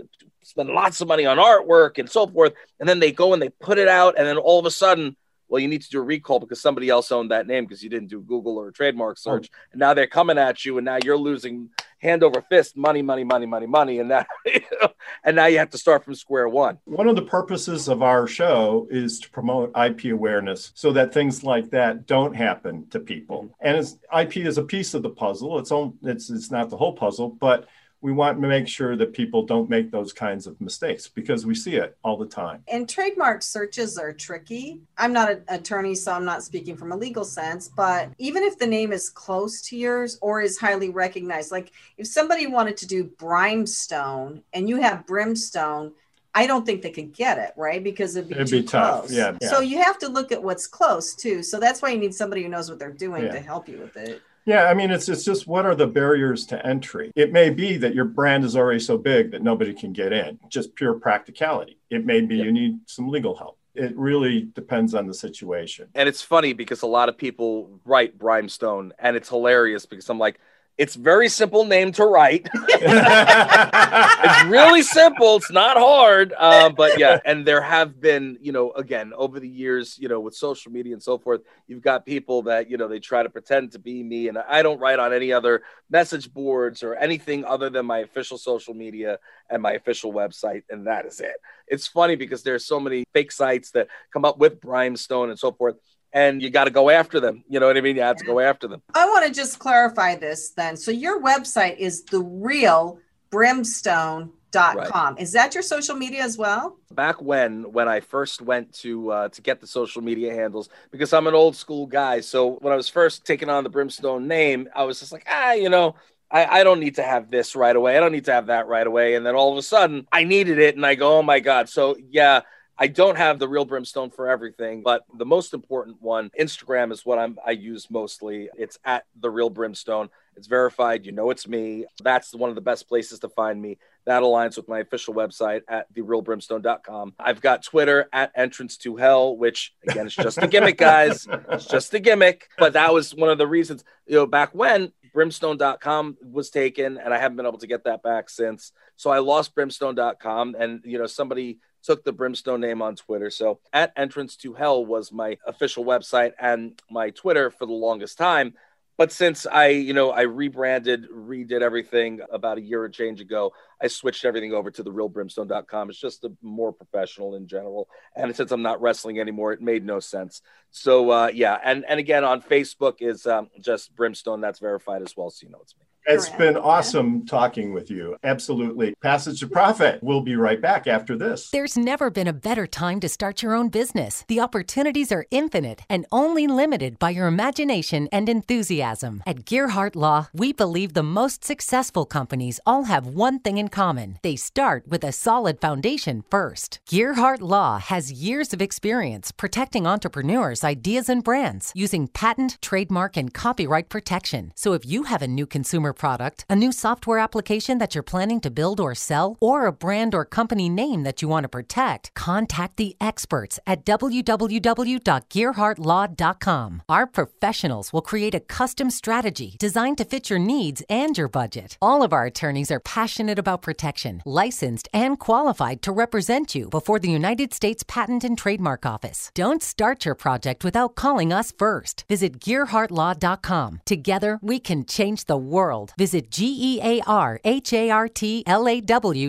[0.42, 2.55] spend lots of money on artwork and so forth.
[2.81, 5.16] And then they go and they put it out and then all of a sudden
[5.50, 7.90] well, you need to do a recall because somebody else owned that name because you
[7.90, 9.20] didn't do Google or a trademark oh.
[9.20, 9.50] search.
[9.52, 9.58] Oh.
[9.72, 13.24] And now they're coming at you, and now you're losing hand over fist, money, money,
[13.24, 14.24] money, money, money, and now
[15.24, 16.78] and now you have to start from square one.
[16.84, 21.42] One of the purposes of our show is to promote IP awareness so that things
[21.42, 23.50] like that don't happen to people.
[23.62, 23.96] Mm-hmm.
[24.14, 25.58] And IP is a piece of the puzzle.
[25.58, 27.68] It's all it's it's not the whole puzzle, but
[28.02, 31.54] we want to make sure that people don't make those kinds of mistakes because we
[31.54, 32.62] see it all the time.
[32.68, 34.80] And trademark searches are tricky.
[34.96, 38.58] I'm not an attorney, so I'm not speaking from a legal sense, but even if
[38.58, 42.86] the name is close to yours or is highly recognized, like if somebody wanted to
[42.86, 45.92] do brimstone and you have brimstone,
[46.34, 47.82] I don't think they could get it, right?
[47.82, 48.62] Because it'd be it'd be.
[48.62, 49.10] Tough.
[49.10, 51.42] Yeah, yeah, So you have to look at what's close too.
[51.42, 53.32] So that's why you need somebody who knows what they're doing yeah.
[53.32, 54.22] to help you with it.
[54.50, 57.12] Yeah, I mean, it's it's just what are the barriers to entry?
[57.14, 60.40] It may be that your brand is already so big that nobody can get in,
[60.48, 61.78] just pure practicality.
[61.88, 63.58] It may be you need some legal help.
[63.76, 65.86] It really depends on the situation.
[65.94, 70.18] And it's funny because a lot of people write Brimstone, and it's hilarious because I'm
[70.18, 70.40] like,
[70.80, 72.48] it's very simple name to write.
[72.54, 75.36] it's really simple.
[75.36, 76.32] It's not hard.
[76.38, 80.20] Uh, but yeah, and there have been, you know, again, over the years, you know,
[80.20, 83.28] with social media and so forth, you've got people that, you know, they try to
[83.28, 84.28] pretend to be me.
[84.28, 88.38] And I don't write on any other message boards or anything other than my official
[88.38, 89.18] social media
[89.50, 90.62] and my official website.
[90.70, 91.36] And that is it.
[91.66, 95.52] It's funny because there's so many fake sites that come up with Brimstone and so
[95.52, 95.76] forth
[96.12, 97.44] and you got to go after them.
[97.48, 97.96] You know what I mean?
[97.96, 98.82] You have to go after them.
[98.94, 100.76] I want to just clarify this then.
[100.76, 102.98] So your website is the real
[103.30, 105.22] brimstone dot com right.
[105.22, 109.28] is that your social media as well back when when i first went to uh,
[109.28, 112.76] to get the social media handles because i'm an old school guy so when i
[112.76, 115.94] was first taking on the brimstone name i was just like ah you know
[116.32, 118.66] I, I don't need to have this right away i don't need to have that
[118.66, 121.22] right away and then all of a sudden i needed it and i go oh
[121.22, 122.40] my god so yeah
[122.82, 127.04] I don't have the real brimstone for everything, but the most important one, Instagram is
[127.04, 128.48] what I'm I use mostly.
[128.56, 130.08] It's at the real brimstone.
[130.34, 131.04] It's verified.
[131.04, 131.84] You know it's me.
[132.02, 133.76] That's one of the best places to find me.
[134.06, 137.16] That aligns with my official website at therealbrimstone.com.
[137.20, 141.28] I've got Twitter at entrance to hell, which again is just a gimmick, guys.
[141.50, 142.48] It's just a gimmick.
[142.56, 147.12] But that was one of the reasons, you know, back when brimstone.com was taken and
[147.12, 148.72] I haven't been able to get that back since.
[148.96, 153.30] So I lost brimstone.com and you know somebody took the brimstone name on Twitter.
[153.30, 158.18] So at entrance to hell was my official website and my Twitter for the longest
[158.18, 158.54] time.
[159.00, 163.54] But since I, you know, I rebranded, redid everything about a year and change ago,
[163.80, 165.88] I switched everything over to the realbrimstone.com.
[165.88, 167.88] It's just a more professional in general.
[168.14, 170.42] And since I'm not wrestling anymore, it made no sense.
[170.70, 174.42] So uh, yeah, and and again on Facebook is um, just Brimstone.
[174.42, 175.86] That's verified as well, so you know it's me.
[176.06, 178.16] It's been awesome talking with you.
[178.24, 178.94] Absolutely.
[179.02, 180.02] Passage to Profit.
[180.02, 181.50] We'll be right back after this.
[181.50, 184.24] There's never been a better time to start your own business.
[184.26, 189.22] The opportunities are infinite and only limited by your imagination and enthusiasm.
[189.24, 194.18] At Gearhart Law, we believe the most successful companies all have one thing in common
[194.22, 196.80] they start with a solid foundation first.
[196.88, 203.32] Gearhart Law has years of experience protecting entrepreneurs' ideas and brands using patent, trademark, and
[203.32, 204.52] copyright protection.
[204.56, 208.40] So if you have a new consumer product, a new software application that you're planning
[208.40, 212.14] to build or sell, or a brand or company name that you want to protect,
[212.14, 216.82] contact the experts at www.gearhartlaw.com.
[216.88, 221.76] Our professionals will create a custom strategy designed to fit your needs and your budget.
[221.82, 226.98] All of our attorneys are passionate about protection, licensed and qualified to represent you before
[226.98, 229.30] the United States Patent and Trademark Office.
[229.34, 232.06] Don't start your project without calling us first.
[232.08, 233.80] Visit gearhartlaw.com.
[233.84, 235.79] Together, we can change the world.
[235.96, 237.30] Visit G-E-A-R-H-A-R-T-L-A-W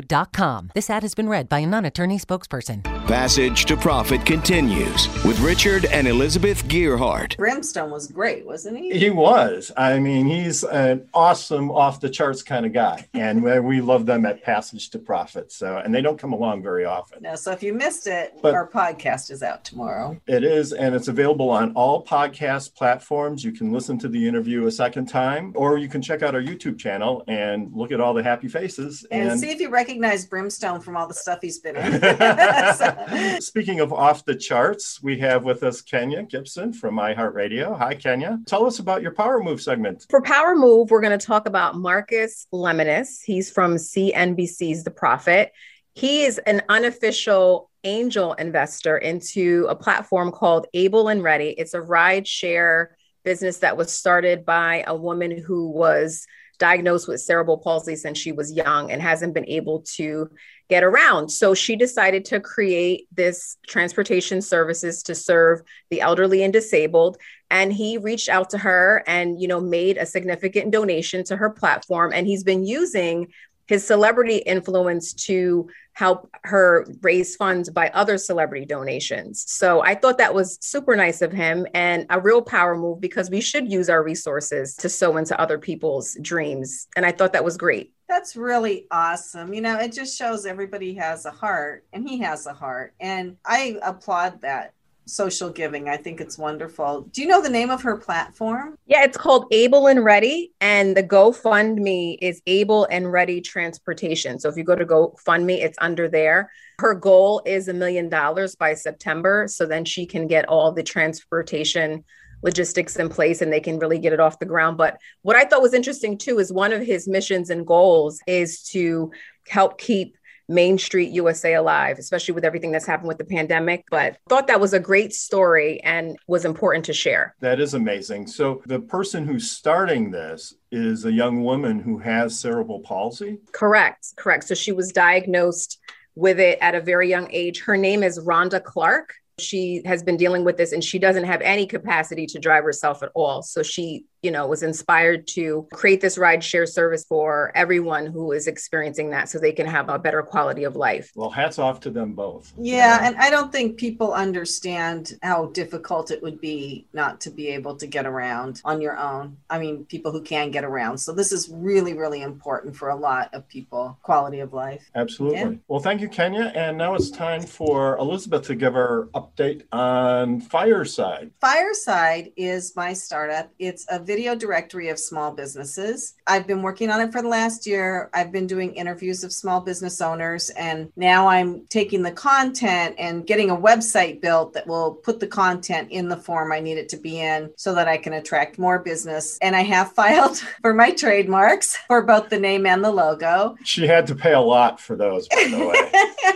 [0.01, 0.71] dot com.
[0.73, 3.00] This ad has been read by a non attorney spokesperson.
[3.11, 7.35] Passage to Profit continues with Richard and Elizabeth Gearhart.
[7.35, 8.97] Brimstone was great, wasn't he?
[8.97, 9.69] He was.
[9.75, 13.09] I mean, he's an awesome, off the charts kind of guy.
[13.13, 15.51] And we love them at Passage to Profit.
[15.51, 17.21] So, and they don't come along very often.
[17.21, 20.17] No, so if you missed it, But- our podcast is out tomorrow.
[20.25, 23.43] It is, and it's available on all podcast platforms.
[23.43, 26.41] You can listen to the interview a second time, or you can check out our
[26.41, 29.05] YouTube channel and look at all the happy faces.
[29.11, 31.99] And, see if you recognize Brimstone from all the stuff he's been in.
[32.71, 33.00] So-
[33.39, 37.77] Speaking of off the charts, we have with us Kenya Gibson from iHeartRadio.
[37.77, 38.39] Hi, Kenya.
[38.45, 40.05] Tell us about your Power Move segment.
[40.09, 43.21] For Power Move, we're going to talk about Marcus Lemonis.
[43.23, 45.51] He's from CNBC's The Profit.
[45.93, 51.49] He is an unofficial angel investor into a platform called Able and Ready.
[51.49, 56.25] It's a ride share business that was started by a woman who was
[56.59, 60.29] diagnosed with cerebral palsy since she was young and hasn't been able to
[60.69, 61.29] get around.
[61.29, 67.17] So she decided to create this transportation services to serve the elderly and disabled
[67.51, 71.49] and he reached out to her and you know made a significant donation to her
[71.49, 73.27] platform and he's been using
[73.67, 79.43] his celebrity influence to help her raise funds by other celebrity donations.
[79.47, 83.29] So I thought that was super nice of him and a real power move because
[83.29, 86.87] we should use our resources to sow into other people's dreams.
[86.95, 87.93] And I thought that was great.
[88.07, 89.53] That's really awesome.
[89.53, 92.93] You know, it just shows everybody has a heart and he has a heart.
[92.99, 94.73] And I applaud that
[95.11, 95.89] social giving.
[95.89, 97.01] I think it's wonderful.
[97.11, 98.77] Do you know the name of her platform?
[98.85, 104.39] Yeah, it's called Able and Ready, and the GoFundMe is Able and Ready Transportation.
[104.39, 106.51] So if you go to GoFundMe, it's under there.
[106.79, 110.83] Her goal is a million dollars by September, so then she can get all the
[110.83, 112.03] transportation
[112.43, 114.77] logistics in place and they can really get it off the ground.
[114.77, 118.63] But what I thought was interesting too is one of his missions and goals is
[118.69, 119.11] to
[119.47, 120.17] help keep
[120.51, 123.85] Main Street USA alive, especially with everything that's happened with the pandemic.
[123.89, 127.35] But thought that was a great story and was important to share.
[127.39, 128.27] That is amazing.
[128.27, 133.39] So, the person who's starting this is a young woman who has cerebral palsy.
[133.51, 134.45] Correct, correct.
[134.45, 135.79] So she was diagnosed
[136.15, 137.61] with it at a very young age.
[137.61, 139.13] Her name is Rhonda Clark.
[139.39, 143.01] She has been dealing with this and she doesn't have any capacity to drive herself
[143.03, 143.41] at all.
[143.41, 148.31] So she, you know, was inspired to create this ride share service for everyone who
[148.31, 151.11] is experiencing that so they can have a better quality of life.
[151.15, 152.53] Well, hats off to them both.
[152.57, 157.47] Yeah, and I don't think people understand how difficult it would be not to be
[157.47, 159.37] able to get around on your own.
[159.49, 160.97] I mean, people who can get around.
[160.99, 164.89] So this is really, really important for a lot of people, quality of life.
[164.95, 165.39] Absolutely.
[165.39, 165.51] Yeah.
[165.67, 166.51] Well, thank you, Kenya.
[166.55, 171.31] And now it's time for Elizabeth to give her update on Fireside.
[171.39, 173.49] Fireside is my startup.
[173.57, 176.15] It's a video directory of small businesses.
[176.27, 178.09] I've been working on it for the last year.
[178.13, 183.25] I've been doing interviews of small business owners, and now I'm taking the content and
[183.25, 186.89] getting a website built that will put the content in the form I need it
[186.89, 189.37] to be in so that I can attract more business.
[189.41, 193.55] And I have filed for my trademarks for both the name and the logo.
[193.63, 196.27] She had to pay a lot for those, by the way.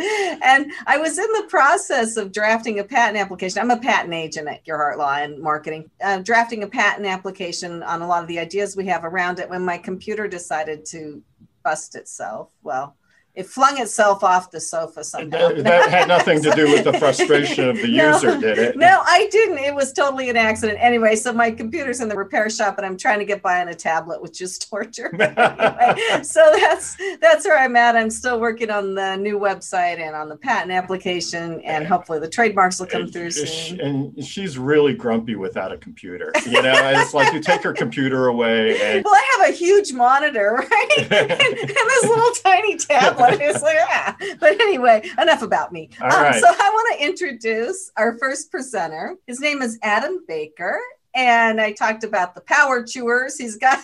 [0.42, 3.60] and I was in the process of drafting a patent application.
[3.60, 7.19] I'm a patent agent at Gearhart Law and Marketing, uh, drafting a patent application
[7.82, 11.22] on a lot of the ideas we have around it when my computer decided to
[11.62, 12.50] bust itself.
[12.62, 12.96] Well,
[13.40, 15.48] it flung itself off the sofa somehow.
[15.48, 18.76] That, that had nothing to do with the frustration of the no, user, did it?
[18.76, 19.58] No, I didn't.
[19.58, 20.78] It was totally an accident.
[20.80, 23.68] Anyway, so my computer's in the repair shop and I'm trying to get by on
[23.68, 25.10] a tablet, which is torture.
[25.14, 27.96] anyway, so that's that's where I'm at.
[27.96, 32.28] I'm still working on the new website and on the patent application, and hopefully the
[32.28, 33.80] trademarks will come through soon.
[33.80, 36.32] And she's really grumpy without a computer.
[36.46, 38.80] You know, it's like you take her computer away.
[38.80, 39.04] And...
[39.04, 40.88] Well, I have a huge monitor, right?
[40.98, 43.29] and, and this little tiny tablet.
[43.62, 44.16] like, ah.
[44.38, 45.90] But anyway, enough about me.
[46.00, 49.16] Um, so I want to introduce our first presenter.
[49.26, 50.78] His name is Adam Baker.
[51.14, 53.36] And I talked about the power chewers.
[53.36, 53.80] He's got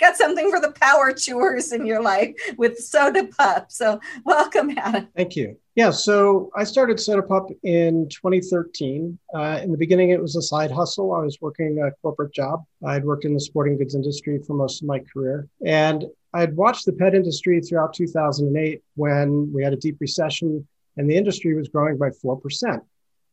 [0.00, 3.70] got something for the power chewers in your life with Soda Pup.
[3.70, 5.08] So welcome, Adam.
[5.16, 5.56] Thank you.
[5.76, 9.18] Yeah, so I started Soda Pup in 2013.
[9.34, 11.12] Uh, in the beginning, it was a side hustle.
[11.12, 12.64] I was working a corporate job.
[12.84, 15.46] I'd worked in the sporting goods industry for most of my career.
[15.64, 20.66] And I had watched the pet industry throughout 2008 when we had a deep recession
[20.96, 22.80] and the industry was growing by 4%.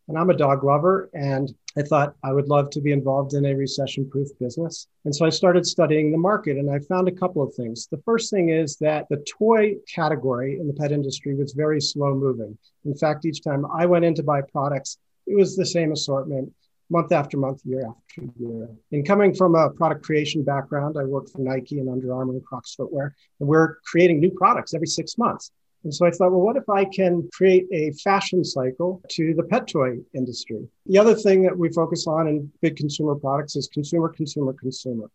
[0.08, 3.46] And I'm a dog lover, and I thought I would love to be involved in
[3.46, 4.88] a recession proof business.
[5.04, 7.88] And so I started studying the market, and I found a couple of things.
[7.88, 12.15] The first thing is that the toy category in the pet industry was very slow
[12.15, 12.58] moving.
[12.86, 16.54] In fact, each time I went in to buy products, it was the same assortment
[16.89, 18.70] month after month, year after year.
[18.91, 22.46] And coming from a product creation background, I worked for Nike and Under Armour and
[22.46, 25.52] Crocs Footwear, and we're creating new products every six months.
[25.84, 29.44] And so I thought, well, what if I can create a fashion cycle to the
[29.44, 30.68] pet toy industry?
[30.86, 35.10] The other thing that we focus on in big consumer products is consumer, consumer, consumer.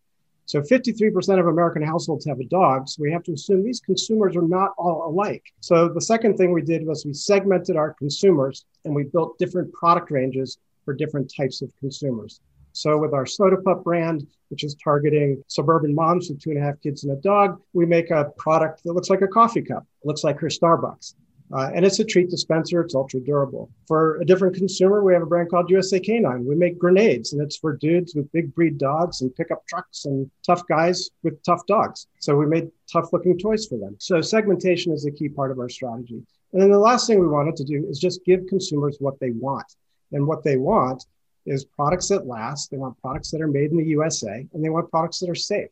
[0.45, 2.89] So 53% of American households have a dog.
[2.89, 5.43] So we have to assume these consumers are not all alike.
[5.61, 9.71] So the second thing we did was we segmented our consumers and we built different
[9.73, 12.41] product ranges for different types of consumers.
[12.73, 16.61] So with our Soda Pup brand, which is targeting suburban moms with two and a
[16.61, 19.85] half kids and a dog, we make a product that looks like a coffee cup.
[20.03, 21.15] It looks like her Starbucks.
[21.51, 22.81] Uh, and it's a treat dispenser.
[22.81, 23.69] It's ultra durable.
[23.87, 26.45] For a different consumer, we have a brand called USA Canine.
[26.45, 30.29] We make grenades, and it's for dudes with big breed dogs and pickup trucks and
[30.43, 32.07] tough guys with tough dogs.
[32.19, 33.95] So we made tough looking toys for them.
[33.99, 36.23] So segmentation is a key part of our strategy.
[36.53, 39.31] And then the last thing we wanted to do is just give consumers what they
[39.31, 39.75] want.
[40.11, 41.05] And what they want
[41.45, 42.71] is products that last.
[42.71, 45.35] They want products that are made in the USA and they want products that are
[45.35, 45.69] safe.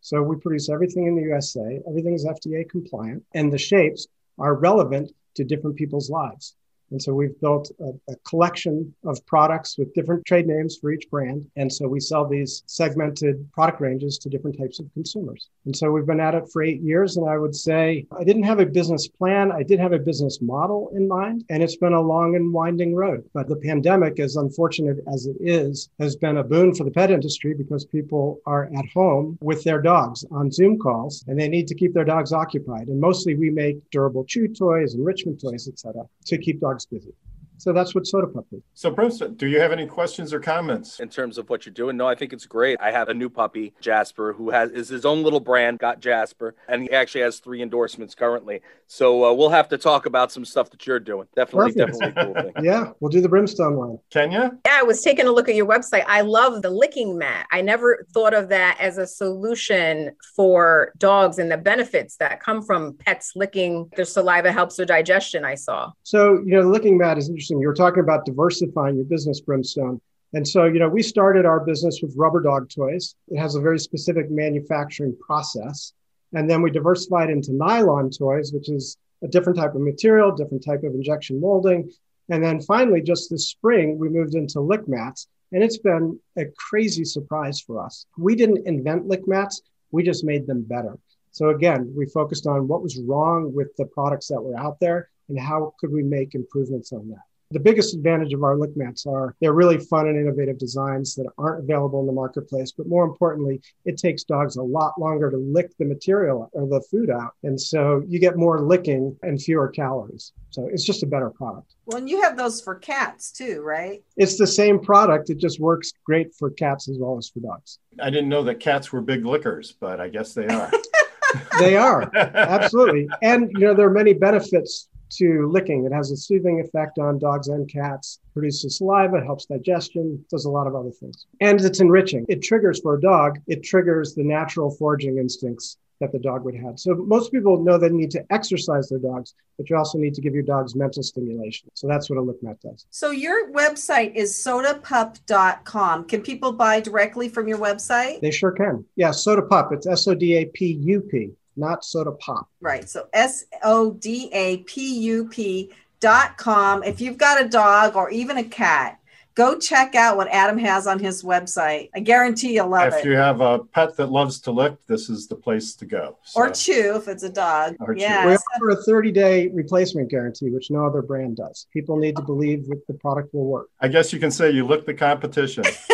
[0.00, 4.06] So we produce everything in the USA, everything is FDA compliant, and the shapes
[4.38, 6.56] are relevant to different people's lives.
[6.90, 11.08] And so we've built a, a, collection of products with different trade names for each
[11.10, 11.46] brand.
[11.56, 15.50] And so we sell these segmented product ranges to different types of consumers.
[15.66, 17.16] And so we've been at it for eight years.
[17.16, 19.52] And I would say I didn't have a business plan.
[19.52, 21.44] I did have a business model in mind.
[21.50, 23.28] And it's been a long and winding road.
[23.32, 27.10] But the pandemic, as unfortunate as it is, has been a boon for the pet
[27.10, 31.66] industry because people are at home with their dogs on Zoom calls and they need
[31.68, 32.88] to keep their dogs occupied.
[32.88, 37.14] And mostly we make durable chew toys, enrichment toys, et cetera, to keep dogs busy.
[37.58, 38.62] So that's what Soda Pup is.
[38.74, 41.96] So, Bruce, do you have any questions or comments in terms of what you're doing?
[41.96, 42.78] No, I think it's great.
[42.80, 46.54] I have a new puppy, Jasper, who has is his own little brand, got Jasper,
[46.68, 48.60] and he actually has three endorsements currently.
[48.86, 51.26] So uh, we'll have to talk about some stuff that you're doing.
[51.36, 52.00] Definitely, Perfect.
[52.00, 52.52] definitely cool thing.
[52.64, 53.98] yeah, we'll do the brimstone one.
[54.10, 54.58] Kenya?
[54.66, 56.04] Yeah, I was taking a look at your website.
[56.06, 57.46] I love the licking mat.
[57.52, 62.62] I never thought of that as a solution for dogs and the benefits that come
[62.62, 65.44] from pets licking their saliva helps their digestion.
[65.44, 65.92] I saw.
[66.02, 67.60] So you know, the licking mat is interesting interesting.
[67.60, 70.00] You were talking about diversifying your business, Brimstone.
[70.32, 73.14] And so, you know, we started our business with rubber dog toys.
[73.28, 75.92] It has a very specific manufacturing process.
[76.32, 80.64] And then we diversified into nylon toys, which is a different type of material, different
[80.64, 81.90] type of injection molding.
[82.30, 85.28] And then finally, just this spring, we moved into lick mats.
[85.52, 88.06] And it's been a crazy surprise for us.
[88.16, 89.60] We didn't invent lick mats,
[89.92, 90.98] we just made them better.
[91.30, 95.10] So again, we focused on what was wrong with the products that were out there
[95.28, 97.33] and how could we make improvements on that.
[97.54, 101.30] The biggest advantage of our lick mats are they're really fun and innovative designs that
[101.38, 102.72] aren't available in the marketplace.
[102.72, 106.84] But more importantly, it takes dogs a lot longer to lick the material or the
[106.90, 107.34] food out.
[107.44, 110.32] And so you get more licking and fewer calories.
[110.50, 111.76] So it's just a better product.
[111.86, 114.02] Well, and you have those for cats too, right?
[114.16, 115.30] It's the same product.
[115.30, 117.78] It just works great for cats as well as for dogs.
[118.00, 120.72] I didn't know that cats were big lickers, but I guess they are.
[121.60, 126.16] they are absolutely and you know there are many benefits to licking it has a
[126.16, 130.90] soothing effect on dogs and cats produces saliva helps digestion does a lot of other
[130.90, 135.78] things and it's enriching it triggers for a dog it triggers the natural foraging instincts
[136.00, 136.78] that the dog would have.
[136.78, 140.20] So most people know they need to exercise their dogs, but you also need to
[140.20, 141.70] give your dogs mental stimulation.
[141.74, 142.86] So that's what a lick mat does.
[142.90, 146.04] So your website is sodapup.com.
[146.04, 148.20] Can people buy directly from your website?
[148.20, 148.84] They sure can.
[148.96, 149.72] Yeah, Soda Pup.
[149.72, 152.48] It's S O D A P U P, not Soda Pop.
[152.60, 152.88] Right.
[152.88, 156.82] So S O D A P U P dot com.
[156.82, 158.98] If you've got a dog or even a cat,
[159.34, 161.90] go check out what Adam has on his website.
[161.94, 162.98] I guarantee you'll love if it.
[163.00, 166.18] If you have a pet that loves to lick, this is the place to go.
[166.24, 166.40] So.
[166.40, 167.76] Or chew if it's a dog.
[167.80, 168.26] Or yeah.
[168.26, 171.66] We offer a 30 day replacement guarantee, which no other brand does.
[171.72, 173.68] People need to believe that the product will work.
[173.80, 175.64] I guess you can say you lick the competition.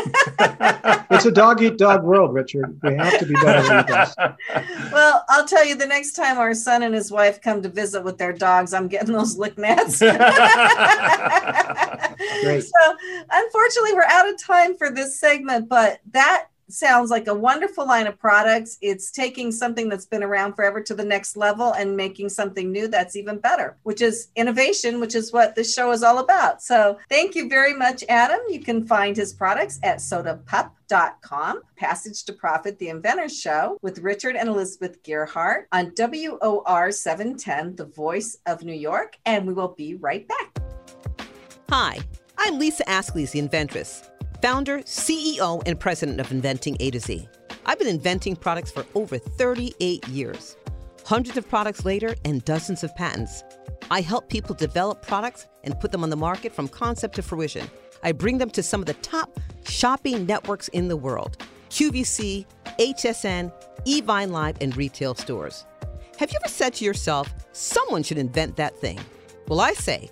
[1.10, 2.78] it's a dog eat dog world, Richard.
[2.82, 4.14] We have to be better than this.
[4.92, 8.02] Well, I'll tell you the next time our son and his wife come to visit
[8.02, 10.00] with their dogs, I'm getting those lick mats.
[12.42, 12.62] Great.
[12.62, 12.96] So
[13.30, 18.06] unfortunately, we're out of time for this segment, but that sounds like a wonderful line
[18.06, 18.78] of products.
[18.80, 22.88] It's taking something that's been around forever to the next level and making something new
[22.88, 26.62] that's even better, which is innovation, which is what this show is all about.
[26.62, 28.40] So thank you very much, Adam.
[28.48, 31.62] You can find his products at sodapup.com.
[31.76, 37.84] Passage to Profit, The Inventors Show with Richard and Elizabeth Gearhart on WOR 710, The
[37.86, 39.18] Voice of New York.
[39.24, 40.60] And we will be right back.
[41.70, 42.00] Hi.
[42.36, 44.10] I'm Lisa Ascolese the inventress,
[44.42, 47.28] founder, CEO, and president of Inventing A to Z.
[47.64, 50.56] I've been inventing products for over 38 years.
[51.06, 53.44] Hundreds of products later and dozens of patents.
[53.88, 57.70] I help people develop products and put them on the market from concept to fruition.
[58.02, 61.36] I bring them to some of the top shopping networks in the world
[61.70, 62.46] QVC,
[62.80, 63.52] HSN,
[63.86, 65.66] Evine Live, and retail stores.
[66.18, 68.98] Have you ever said to yourself, someone should invent that thing?
[69.46, 70.10] Well, I say,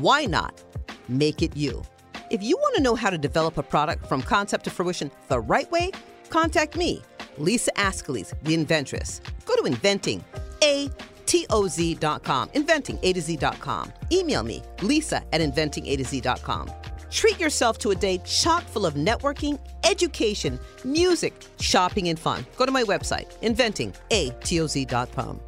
[0.00, 0.62] why not?
[1.08, 1.82] make it you.
[2.30, 5.40] If you want to know how to develop a product from concept to fruition the
[5.40, 5.90] right way,
[6.28, 7.02] contact me,
[7.38, 9.20] Lisa Ascolese, the inventress.
[9.46, 10.22] Go to inventing,
[10.62, 10.90] A
[11.26, 13.92] T O Z.com, inventing A to Z.com.
[14.12, 16.70] Email me, lisa at inventing A to Z.com.
[17.10, 22.44] Treat yourself to a day chock full of networking, education, music, shopping, and fun.
[22.56, 25.40] Go to my website, inventing A T O Z.com.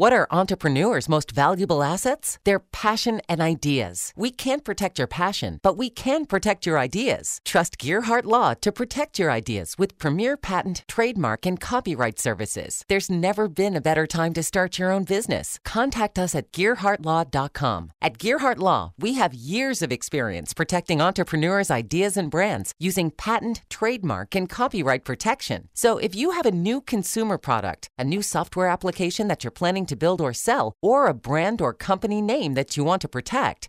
[0.00, 2.38] What are entrepreneurs' most valuable assets?
[2.44, 4.14] Their passion and ideas.
[4.16, 7.38] We can't protect your passion, but we can protect your ideas.
[7.44, 12.82] Trust Gearhart Law to protect your ideas with premier patent, trademark, and copyright services.
[12.88, 15.58] There's never been a better time to start your own business.
[15.66, 17.92] Contact us at GearhartLaw.com.
[18.00, 23.60] At Gearhart Law, we have years of experience protecting entrepreneurs' ideas and brands using patent,
[23.68, 25.68] trademark, and copyright protection.
[25.74, 29.84] So if you have a new consumer product, a new software application that you're planning
[29.90, 33.68] to build or sell, or a brand or company name that you want to protect,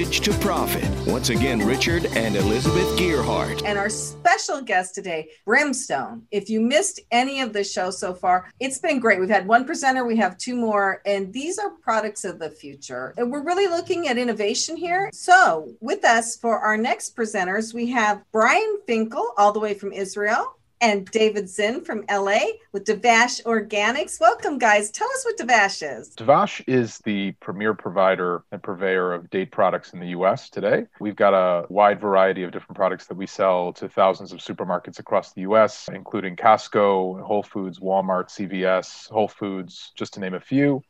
[0.01, 0.89] Passage to Profit.
[1.05, 3.61] Once again, Richard and Elizabeth Gearhart.
[3.63, 6.23] And our special guest today, Brimstone.
[6.31, 9.19] If you missed any of the show so far, it's been great.
[9.19, 13.13] We've had one presenter, we have two more, and these are products of the future.
[13.15, 15.11] And we're really looking at innovation here.
[15.13, 19.93] So, with us for our next presenters, we have Brian Finkel, all the way from
[19.93, 22.39] Israel and David Czinn from LA
[22.71, 24.19] with D'vash Organics.
[24.19, 24.89] Welcome, guys.
[24.89, 26.09] Tell us what D'vash is.
[26.15, 30.87] D'vash is the premier provider and purveyor of date products in the US today.
[30.99, 34.97] We've got a wide variety of different products that we sell to thousands of supermarkets
[34.97, 40.39] across the US, including Costco, Whole Foods, Walmart, CVS, Whole Foods, just to name a
[40.39, 40.83] few.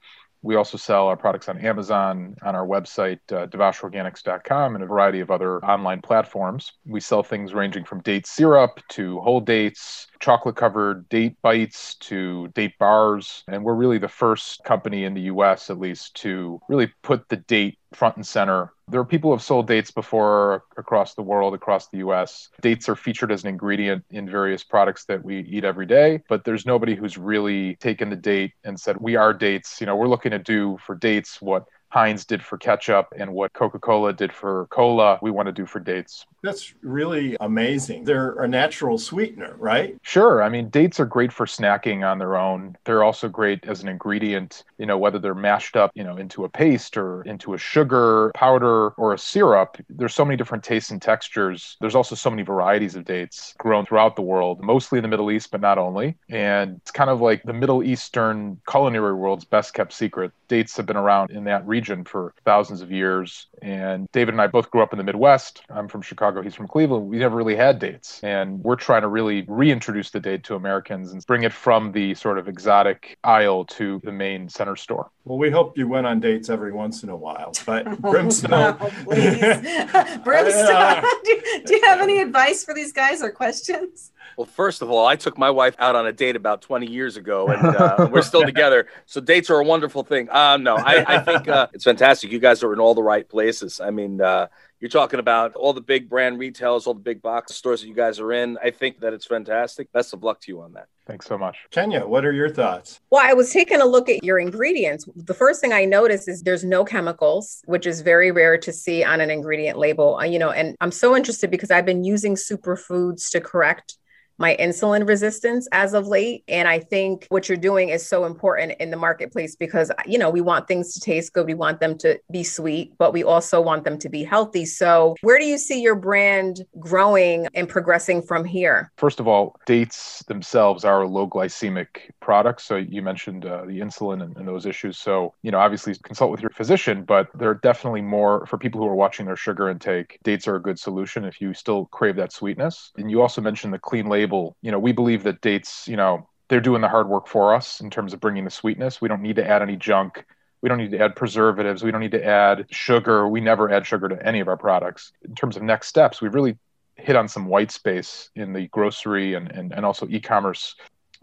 [0.44, 5.20] We also sell our products on Amazon, on our website, uh, dvashorganics.com, and a variety
[5.20, 6.72] of other online platforms.
[6.86, 12.48] We sell things ranging from date syrup to whole dates, chocolate covered date bites to
[12.50, 13.44] date bars.
[13.48, 17.38] And we're really the first company in the US, at least, to really put the
[17.38, 21.54] date front and center There are people who have sold dates before across the world,
[21.54, 22.50] across the US.
[22.60, 26.44] Dates are featured as an ingredient in various products that we eat every day, but
[26.44, 29.80] there's nobody who's really taken the date and said, we are dates.
[29.80, 33.52] You know, we're looking to do for dates what Heinz did for ketchup and what
[33.54, 36.26] Coca Cola did for cola, we want to do for dates.
[36.42, 38.06] That's really amazing.
[38.06, 39.98] They're a natural sweetener, right?
[40.02, 40.42] Sure.
[40.42, 42.78] I mean, dates are great for snacking on their own.
[42.86, 46.46] They're also great as an ingredient, you know, whether they're mashed up, you know, into
[46.46, 49.78] a paste or into a sugar powder or a syrup.
[49.90, 51.78] There's so many different tastes and textures.
[51.82, 55.30] There's also so many varieties of dates grown throughout the world, mostly in the Middle
[55.30, 56.16] East, but not only.
[56.30, 60.32] And it's kind of like the Middle Eastern culinary world's best kept secret.
[60.48, 63.48] Dates have been around in that region for thousands of years.
[63.62, 65.62] And David and I both grew up in the Midwest.
[65.70, 66.22] I'm from Chicago.
[66.22, 67.10] Chicago, he's from Cleveland.
[67.10, 68.24] We never really had dates.
[68.24, 72.14] And we're trying to really reintroduce the date to Americans and bring it from the
[72.14, 75.10] sort of exotic aisle to the main center store.
[75.26, 77.54] Well, we hope you went on dates every once in a while.
[77.66, 78.78] But Brimstone.
[78.80, 79.40] Oh, please.
[80.24, 84.12] Brimstone, do, do you have any advice for these guys or questions?
[84.38, 87.18] Well, first of all, I took my wife out on a date about 20 years
[87.18, 88.88] ago, and uh, we're still together.
[89.06, 90.30] So dates are a wonderful thing.
[90.30, 92.32] Uh, no, I, I think uh, it's fantastic.
[92.32, 93.80] You guys are in all the right places.
[93.80, 94.48] I mean, uh,
[94.82, 97.94] you're talking about all the big brand retailers, all the big box stores that you
[97.94, 98.58] guys are in.
[98.64, 99.92] I think that it's fantastic.
[99.92, 100.88] Best of luck to you on that.
[101.06, 101.58] Thanks so much.
[101.70, 103.00] Kenya, what are your thoughts?
[103.12, 105.08] Well, I was taking a look at your ingredients.
[105.16, 109.04] The first thing I noticed is there's no chemicals, which is very rare to see
[109.04, 110.18] on an ingredient label.
[110.18, 113.98] Uh, you know, and I'm so interested because I've been using superfoods to correct
[114.42, 116.44] my insulin resistance as of late.
[116.48, 120.30] And I think what you're doing is so important in the marketplace because, you know,
[120.30, 121.46] we want things to taste good.
[121.46, 124.66] We want them to be sweet, but we also want them to be healthy.
[124.66, 128.92] So, where do you see your brand growing and progressing from here?
[128.98, 132.64] First of all, dates themselves are low glycemic products.
[132.64, 134.98] So, you mentioned uh, the insulin and, and those issues.
[134.98, 138.88] So, you know, obviously consult with your physician, but they're definitely more for people who
[138.88, 140.18] are watching their sugar intake.
[140.24, 142.92] Dates are a good solution if you still crave that sweetness.
[142.98, 145.98] And you also mentioned the clean label label, you know, we believe that dates, you
[145.98, 149.02] know, they're doing the hard work for us in terms of bringing the sweetness.
[149.02, 150.26] We don't need to add any junk.
[150.62, 151.84] We don't need to add preservatives.
[151.84, 153.28] We don't need to add sugar.
[153.28, 155.12] We never add sugar to any of our products.
[155.24, 156.58] In terms of next steps, we've really
[156.96, 160.76] hit on some white space in the grocery and, and, and also e-commerce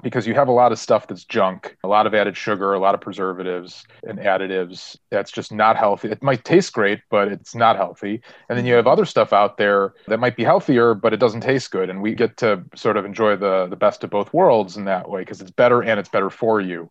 [0.02, 2.78] because you have a lot of stuff that's junk, a lot of added sugar, a
[2.78, 6.08] lot of preservatives and additives that's just not healthy.
[6.08, 8.20] It might taste great, but it's not healthy.
[8.48, 11.40] And then you have other stuff out there that might be healthier, but it doesn't
[11.40, 11.90] taste good.
[11.90, 15.08] And we get to sort of enjoy the the best of both worlds in that
[15.10, 16.90] way because it's better and it's better for you.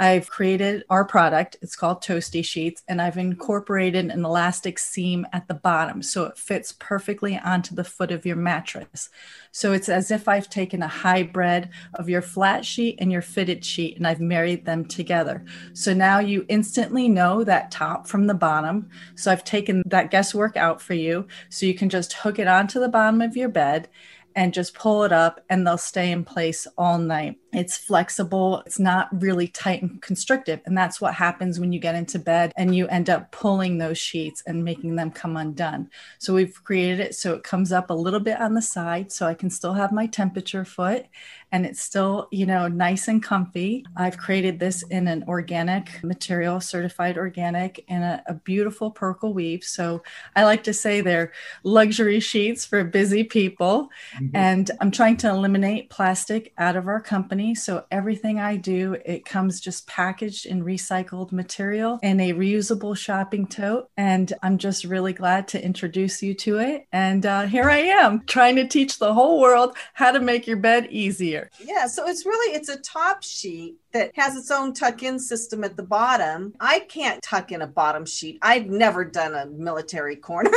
[0.00, 1.56] I've created our product.
[1.60, 6.38] It's called Toesty Sheets, and I've incorporated an elastic seam at the bottom so it
[6.38, 9.10] fits perfectly onto the foot of your mattress.
[9.50, 13.64] So it's as if I've taken a hybrid of your flat sheet and your fitted
[13.64, 15.44] sheet and I've married them together.
[15.72, 18.88] So now you instantly know that top from the bottom.
[19.16, 21.26] So I've taken that guesswork out for you.
[21.48, 23.88] So you can just hook it onto the bottom of your bed
[24.36, 27.38] and just pull it up and they'll stay in place all night.
[27.52, 30.60] It's flexible, it's not really tight and constrictive.
[30.66, 33.98] And that's what happens when you get into bed and you end up pulling those
[33.98, 35.90] sheets and making them come undone.
[36.18, 39.26] So we've created it so it comes up a little bit on the side so
[39.26, 41.06] I can still have my temperature foot
[41.50, 43.84] and it's still, you know, nice and comfy.
[43.96, 49.64] I've created this in an organic material, certified organic, in a, a beautiful purple weave.
[49.64, 50.02] So
[50.36, 51.32] I like to say they're
[51.62, 53.88] luxury sheets for busy people.
[54.16, 54.36] Mm-hmm.
[54.36, 57.37] And I'm trying to eliminate plastic out of our company.
[57.54, 63.46] So everything I do, it comes just packaged in recycled material in a reusable shopping
[63.46, 63.88] tote.
[63.96, 66.86] And I'm just really glad to introduce you to it.
[66.92, 70.56] And uh, here I am trying to teach the whole world how to make your
[70.56, 71.50] bed easier.
[71.60, 75.76] Yeah, so it's really it's a top sheet that has its own tuck-in system at
[75.76, 76.54] the bottom.
[76.60, 78.38] I can't tuck in a bottom sheet.
[78.42, 80.50] I've never done a military corner.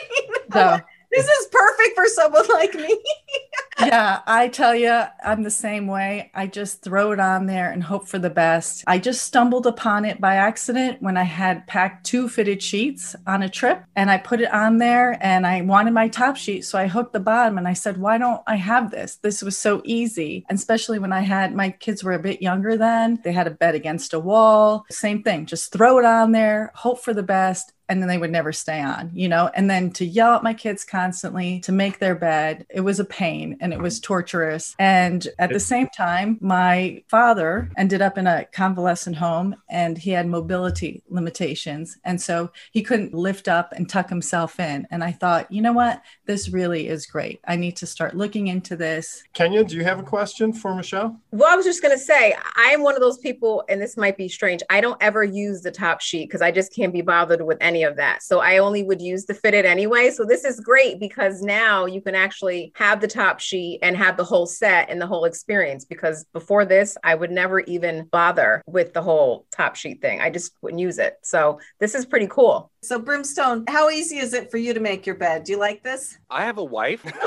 [0.54, 0.78] no.
[1.10, 3.00] This is perfect for someone like me.
[3.86, 6.30] yeah, I tell you, I'm the same way.
[6.34, 8.84] I just throw it on there and hope for the best.
[8.86, 13.42] I just stumbled upon it by accident when I had packed two fitted sheets on
[13.42, 16.64] a trip and I put it on there and I wanted my top sheet.
[16.64, 19.16] So I hooked the bottom and I said, why don't I have this?
[19.16, 20.44] This was so easy.
[20.48, 23.50] And especially when I had my kids were a bit younger then, they had a
[23.50, 24.86] bed against a wall.
[24.90, 28.30] Same thing, just throw it on there, hope for the best and then they would
[28.30, 31.98] never stay on, you know, and then to yell at my kids constantly to make
[31.98, 34.74] their bed, it was a pain and it was torturous.
[34.78, 40.10] And at the same time, my father ended up in a convalescent home and he
[40.10, 41.98] had mobility limitations.
[42.04, 44.86] And so he couldn't lift up and tuck himself in.
[44.90, 46.02] And I thought, you know what?
[46.26, 47.40] This really is great.
[47.46, 49.24] I need to start looking into this.
[49.32, 51.18] Kenya, do you have a question for Michele?
[51.32, 54.16] Well, I was just going to say, I'm one of those people, and this might
[54.16, 54.62] be strange.
[54.70, 57.73] I don't ever use the top sheet because I just can't be bothered with any
[57.74, 58.22] any of that.
[58.22, 60.10] So I only would use the fitted anyway.
[60.10, 64.16] So this is great because now you can actually have the top sheet and have
[64.16, 65.84] the whole set and the whole experience.
[65.84, 70.20] Because before this, I would never even bother with the whole top sheet thing.
[70.20, 71.16] I just wouldn't use it.
[71.24, 72.70] So this is pretty cool.
[72.84, 75.44] So, Brimstone, how easy is it for you to make your bed?
[75.44, 76.18] Do you like this?
[76.28, 77.02] I have a wife.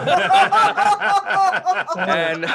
[1.98, 2.46] and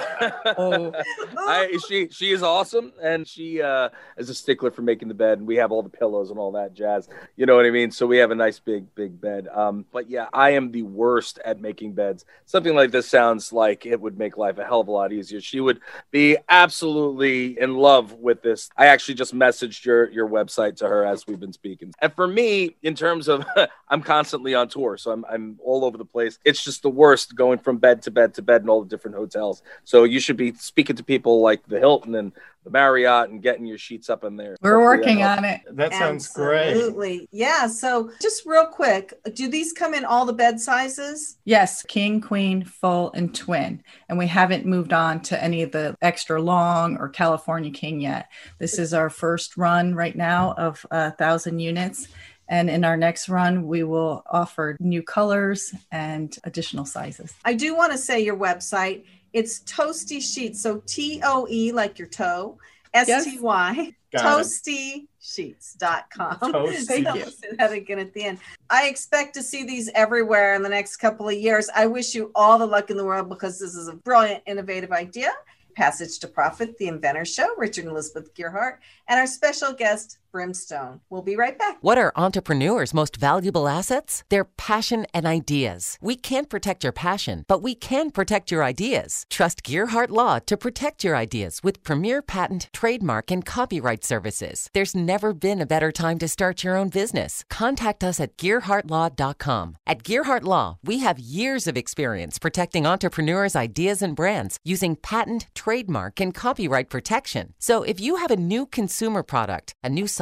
[0.58, 0.92] Oh,
[1.36, 5.38] I, she she is awesome and she uh, is a stickler for making the bed
[5.38, 7.08] and we have all the pillows and all that jazz.
[7.36, 7.90] You know what i mean?
[7.90, 9.48] So we have a nice big big bed.
[9.48, 12.24] Um, but yeah i am the worst at making beds.
[12.44, 15.40] Something like this sounds like it would make life a hell of a lot easier.
[15.40, 15.80] She would
[16.10, 18.70] be absolutely in love with this.
[18.76, 21.92] I actually just messaged your your website to her as we've been speaking.
[22.00, 23.42] And for me in terms of
[23.88, 27.34] i'm constantly on tour so I'm, I'm all over the place it's just the worst
[27.34, 30.36] going from bed to bed to bed in all the different hotels so you should
[30.36, 32.32] be speaking to people like the hilton and
[32.64, 35.38] the marriott and getting your sheets up in there we're Hopefully working helps.
[35.38, 35.60] on it.
[35.72, 36.70] That sounds great.
[36.70, 37.28] Absolutely.
[37.32, 37.66] Yeah.
[37.66, 41.38] So, just real quick, do these come in all the bed sizes?
[41.44, 43.82] Yes, king, queen, full, and twin.
[44.08, 48.28] And we haven't moved on to any of the extra long or California king yet.
[48.58, 52.06] This is our first run right now of a thousand units.
[52.52, 57.32] And in our next run, we will offer new colors and additional sizes.
[57.46, 59.04] I do want to say your website.
[59.32, 60.60] It's Toesty Sheets.
[60.62, 62.58] So T O E like your toe,
[62.92, 64.44] S T Y, Got it.
[64.44, 66.52] toestysheets.com.
[66.52, 66.84] Toesty.
[66.84, 67.22] Thank So you.
[67.24, 68.38] I'll say that again at the end.
[68.68, 71.70] I expect to see these everywhere in the next couple of years.
[71.74, 74.92] I wish you all the luck in the world because this is a brilliant, innovative
[74.92, 75.30] idea.
[75.74, 78.76] Passage to Profit, The Inventor Show, Richard and Elizabeth Gearhart,
[79.08, 81.00] and our special guest, Brimstone.
[81.10, 81.76] We'll be right back.
[81.82, 84.24] What are entrepreneurs' most valuable assets?
[84.30, 85.98] Their passion and ideas.
[86.00, 89.26] We can't protect your passion, but we can protect your ideas.
[89.28, 94.70] Trust Gearhart Law to protect your ideas with premier patent, trademark, and copyright services.
[94.72, 97.44] There's never been a better time to start your own business.
[97.50, 99.76] Contact us at GearhartLaw.com.
[99.86, 105.46] At Gearhart Law, we have years of experience protecting entrepreneurs' ideas and brands using patent,
[105.54, 107.52] trademark, and copyright protection.
[107.58, 110.21] So if you have a new consumer product, a new software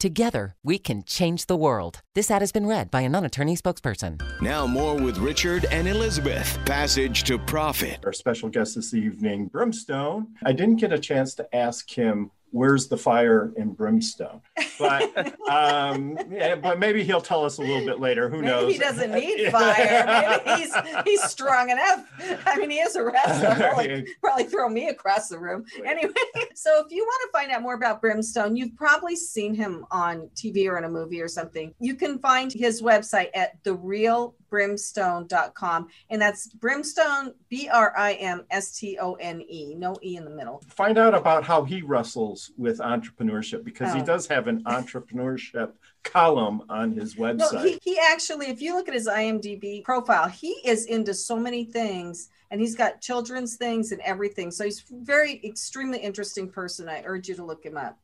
[0.00, 2.00] Together, we can change the world.
[2.14, 4.18] This ad has been read by a non attorney spokesperson.
[4.40, 6.58] Now, more with Richard and Elizabeth.
[6.64, 7.98] Passage to Profit.
[8.06, 10.28] Our special guest this evening, Brimstone.
[10.42, 14.40] I didn't get a chance to ask him where's the fire in Brimstone,
[14.78, 18.28] but um, yeah, but maybe he'll tell us a little bit later.
[18.28, 18.72] Who Maybe knows?
[18.72, 20.40] he doesn't need fire.
[20.46, 20.74] Maybe he's
[21.04, 22.06] he's strong enough.
[22.46, 23.54] I mean, he is a wrestler.
[23.70, 25.64] Probably, probably throw me across the room.
[25.84, 26.12] Anyway,
[26.54, 30.28] so if you want to find out more about Brimstone, you've probably seen him on
[30.34, 31.74] TV or in a movie or something.
[31.78, 33.62] You can find his website at
[34.50, 40.16] therealbrimstone.com, and that's Brimstone, B R I M S T O N E, no E
[40.16, 40.62] in the middle.
[40.68, 44.04] Find out about how he wrestles with entrepreneurship because he Oh.
[44.04, 45.72] does have an entrepreneurship
[46.02, 47.62] column on his No, website.
[47.64, 51.64] he, he actually, if you look at his IMDb profile, he is into so many
[51.64, 54.50] things and he's got children's things and everything.
[54.50, 56.88] So he's very extremely interesting person.
[56.88, 57.98] I urge you to look him up.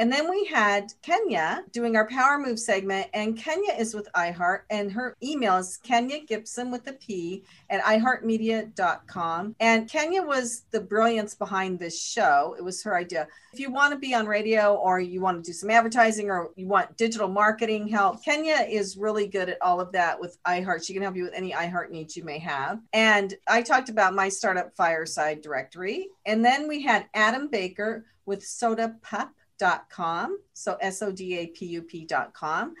[0.00, 4.60] And then we had Kenya doing our Power Move segment, and Kenya is with iHeart,
[4.70, 9.56] and her email is Kenya Gipson with a P at iHeartMedia.com.
[9.60, 12.56] And Kenya was the brilliance behind this show.
[12.56, 13.28] It was her idea.
[13.52, 16.48] If you want to be on radio or you want to do some advertising or
[16.56, 20.82] you want digital marketing help, Kenya is really good at all of that with iHeart.
[20.82, 22.80] She can help you with any iHeart needs you may have.
[22.94, 26.08] And I talked about my startup fireside directory.
[26.24, 28.42] And then we had Adam Baker with
[29.60, 30.38] sodapup.com.
[30.52, 32.74] So S O D A P U P.com.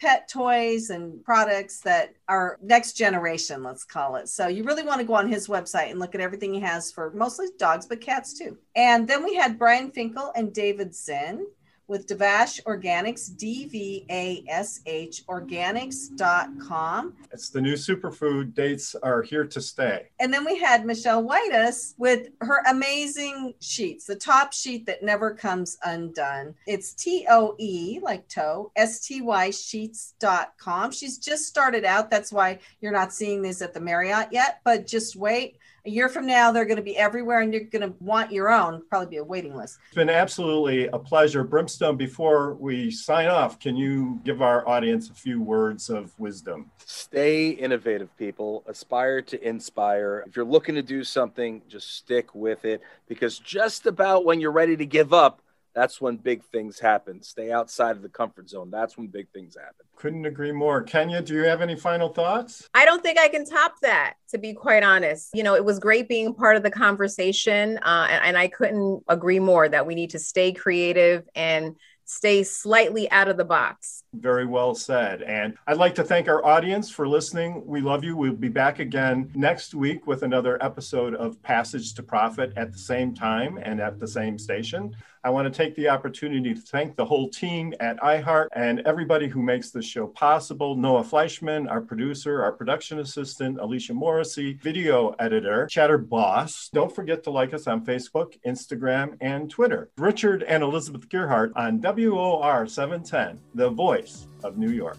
[0.00, 4.28] Pet toys and products that are next generation, let's call it.
[4.28, 6.90] So you really want to go on his website and look at everything he has
[6.90, 8.58] for mostly dogs, but cats too.
[8.74, 11.44] And then we had Brian Finkel and David Czinn
[11.92, 17.12] with D'vash Organics, D V A S H organics.com.
[17.30, 18.54] It's the new superfood.
[18.54, 20.08] Dates are here to stay.
[20.18, 25.34] And then we had Michele Wytas with her amazing sheets, the top sheet that never
[25.34, 26.54] comes undone.
[26.66, 30.92] It's T O E, like toe, S T Y sheets.com.
[30.92, 32.10] She's just started out.
[32.10, 35.58] That's why you're not seeing this at the Marriott yet, but just wait.
[35.84, 38.50] A year from now, they're going to be everywhere and you're going to want your
[38.50, 39.78] own, probably be a waiting list.
[39.86, 41.42] It's been absolutely a pleasure.
[41.42, 46.70] Brimstone, before we sign off, can you give our audience a few words of wisdom?
[46.84, 48.62] Stay innovative, people.
[48.68, 50.22] Aspire to inspire.
[50.28, 54.52] If you're looking to do something, just stick with it because just about when you're
[54.52, 55.42] ready to give up,
[55.74, 57.22] That's when big things happen.
[57.22, 58.70] Stay outside of the comfort zone.
[58.70, 59.86] That's when big things happen.
[59.96, 60.82] Couldn't agree more.
[60.82, 62.68] Kenya, do you have any final thoughts?
[62.74, 65.30] I don't think I can top that, to be quite honest.
[65.34, 69.02] You know, it was great being part of the conversation, uh, and, and I couldn't
[69.08, 74.02] agree more that we need to stay creative and stay slightly out of the box.
[74.12, 75.22] Very well said.
[75.22, 77.64] And I'd like to thank our audience for listening.
[77.64, 78.16] We love you.
[78.16, 82.78] We'll be back again next week with another episode of Passage to Profit at the
[82.78, 84.94] same time and at the same station.
[85.24, 89.28] I want to take the opportunity to thank the whole team at iHeart and everybody
[89.28, 90.74] who makes this show possible.
[90.74, 96.70] Noah Fleischman, our producer, our production assistant, Alicia Morrissey, video editor, Chatter Boss.
[96.72, 99.90] Don't forget to like us on Facebook, Instagram, and Twitter.
[99.96, 104.98] Richard and Elizabeth Gearhart on WOR 710, the voice of New York.